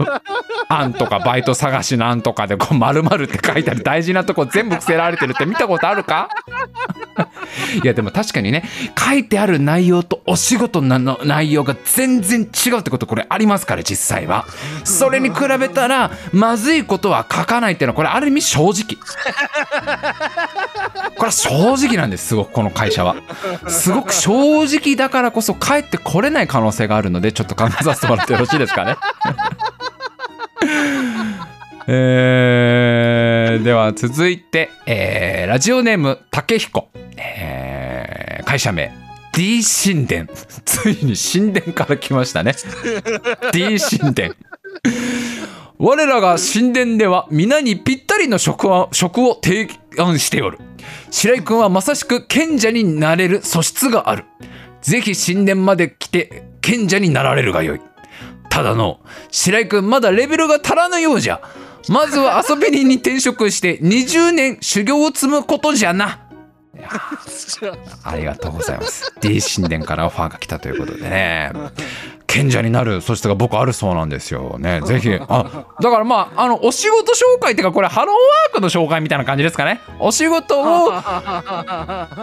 [0.69, 6.29] 案とかバイト探しなんとかでこう丸々って書いてある大事なとこ全部伏せられてるって見たことあるか？
[7.83, 8.63] いやでも確かにね
[8.99, 14.47] 書いてある内容とお仕事の内容が全然違うってことこれありますから実際は。
[14.85, 18.97] それに比べたらまずいことは書かないっていうのはこれある意味正直。
[21.17, 23.17] これは正直なんですすごくこの会社は。
[23.69, 28.78] すごく正直だからこそ帰ってこれない可能性があるのでちょっと考えさせてもらってよろしいですか？
[28.79, 28.97] かね。
[31.91, 38.93] えー、では続いて、えー、ラジオネーム竹彦、えー、会社名。
[39.33, 40.27] D 神殿。
[40.67, 42.55] ついに神殿から来ましたね。
[43.53, 44.35] D 神殿。
[45.79, 50.59] 我らが神殿では皆にぴったりの食は食を提案しておる。
[51.11, 54.25] 白井君はまさしく賢者になれる素質がある。
[54.83, 57.81] ぜひ神殿まで来て賢者になられるがよい。
[58.59, 58.99] ただの
[59.31, 61.41] 白井君まだレベルが足らぬようじゃ
[61.89, 66.25] まずは遊び人に転職して20年修行を積むことじゃな。
[68.03, 69.15] ありがとうございます。
[69.21, 71.53] D 神殿からオファーが来たということでね。
[72.27, 74.81] 賢者になる素質が僕あるそうなんですよね。
[74.83, 75.09] ぜひ。
[75.29, 79.81] あ、だからまあ、あの、お仕事紹介っていうか、これハローワークの紹介みたいな感じですかね。
[80.01, 80.93] お仕事を、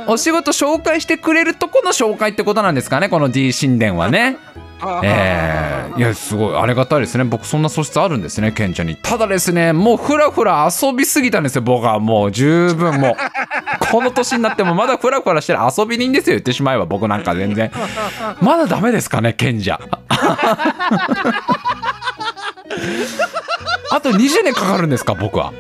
[0.07, 3.07] お仕事紹介してくれるとこの紹介ってことなんですかね。
[3.09, 4.37] この D 神殿はね。
[5.03, 7.23] えー、 いやすごいありがたいですね。
[7.23, 8.95] 僕そんな素質あるんですねケンちゃんに。
[8.97, 11.99] ただですねもうふらふら遊びすぎたんですよ僕は。
[11.99, 13.15] もう十分もう。
[13.91, 16.85] この年になってもまだふらふらしてる遊び人ですよ言ってしまえば。
[16.85, 17.71] 僕なんか全然。
[18.41, 19.79] まだダメですかね賢者
[23.91, 25.53] あと20年かかるんですか僕は。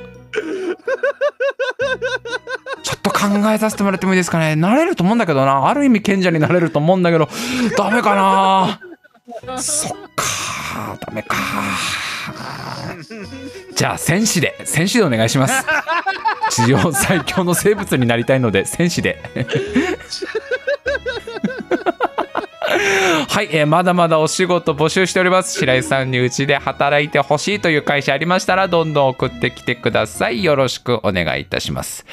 [2.83, 4.55] ちょっと考えさせてもらってもいいですかね。
[4.55, 5.67] なれると思うんだけどな。
[5.67, 7.29] ある意味賢者になれると思うんだけど。
[7.77, 8.79] ダメかな。
[9.57, 11.35] そっかダメか
[13.75, 15.65] じゃあ戦士で戦士でお願いします。
[16.51, 19.17] 地上最強の生物になりたいので戦士で。
[23.27, 25.59] はい、えー、まだまだお仕事募集しております。
[25.59, 30.43] 白井さんにうちで働いてほしいという会社ありましたらどんどん送ってきてください。
[30.43, 32.05] よろしくお願いいたします。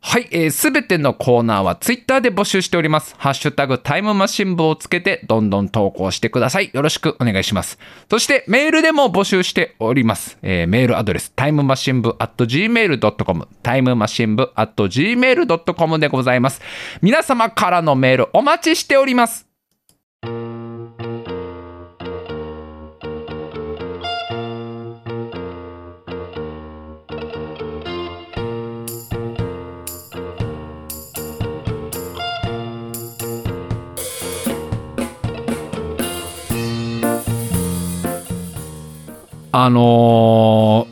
[0.00, 3.14] はい、す、えー、べ、てのコーナーはツイッターで募集しております。
[3.18, 6.70] ハッシュタグタイムマシン部をつけてどんどん投稿してください。
[6.72, 7.78] よろしくお願いします。
[8.08, 10.38] そしてメールでも募集しております。
[10.42, 16.60] えー、メールアドレスタイムマシン部 at gmail.com タイムマシン部 at gmail.com でございます。
[17.02, 19.47] 皆様からのメールお待ちしております。
[39.50, 40.86] あの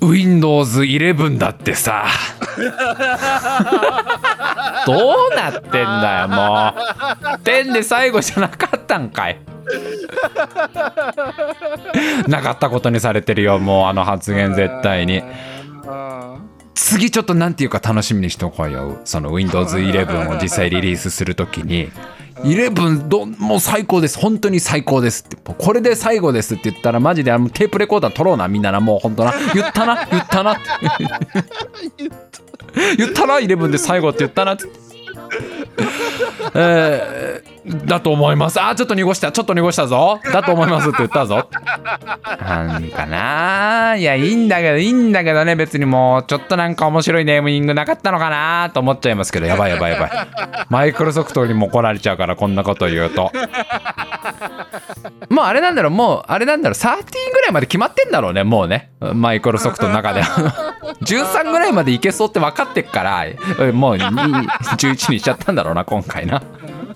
[0.00, 2.06] ー、Windows 11だってさ。
[4.86, 6.72] どうなってんだよも
[7.36, 7.38] う。
[7.40, 9.40] 点で最後じゃなかったんかい。
[12.28, 15.24] なかったことにされてるよもうあの発言絶対に。
[16.74, 19.00] 次ちょっとなんていうか楽しみにしておこうよ。
[19.04, 21.90] その Windows11 を実際リリースするときに
[22.42, 24.18] イレブンどもう最高です。
[24.18, 25.36] 本当に最高ですって。
[25.36, 28.48] これで最後ですって言ったらマジであのテープレコーダー撮ろうな。
[28.48, 29.32] みんななもう本当な。
[29.54, 30.06] 言ったな。
[30.10, 30.56] 言ったな。
[32.98, 33.26] 言った。
[33.26, 34.54] なイレブンで最後って言ったな。
[34.54, 34.64] って
[36.54, 38.60] えー、だと思います。
[38.60, 40.20] あ、ちょっと濁した、ちょっと濁したぞ。
[40.32, 41.48] だと思いますって言ったぞ。
[42.40, 50.10] なんかないや、いいんだけど、いいんだけどね、別にもう、ちょっとなんか面白いネーミングなかったのかなと思っちゃいますけど、やばいやばいやばい。
[50.68, 53.32] マイクロソフトにも怒られちゃうから、こんなこと言うと。
[55.28, 56.96] もうあれなんだろう、もう、あれなんだろう、13
[57.32, 58.90] ぐらいまで決まってんだろうね、もうね。
[59.00, 60.22] マイクロソフトの中で。
[61.02, 63.24] 13ぐらいまでいけそうって分かってっから、
[63.72, 66.42] もう11にしちゃったんだろうな、今回な。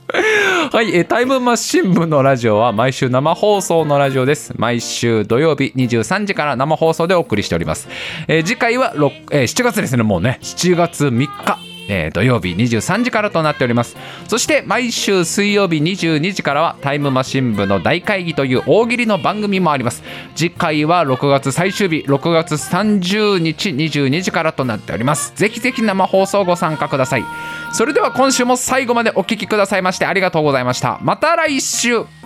[0.72, 4.52] はい、えタイムマシン部のラジオは毎週生放送のラジオです。
[4.56, 7.88] 毎週土曜日23時から生放送でお送りしております。
[8.26, 8.94] え、次回は、
[9.30, 11.77] え、7月ですね、もうね、7月3日。
[11.88, 13.96] えー土曜日23時からとなっております。
[14.28, 20.02] そして毎週水曜日22時からはタイムマシン部の大会議という大喜利の番組もあります。
[20.34, 25.32] 次回は6月最終日6月30日22時からとなっております。
[25.34, 27.24] ぜひぜひ生放送ご参加ください。
[27.72, 30.98] それでは今週も最後までお聞きくださいましてありがとうございました。
[31.02, 32.17] また来週。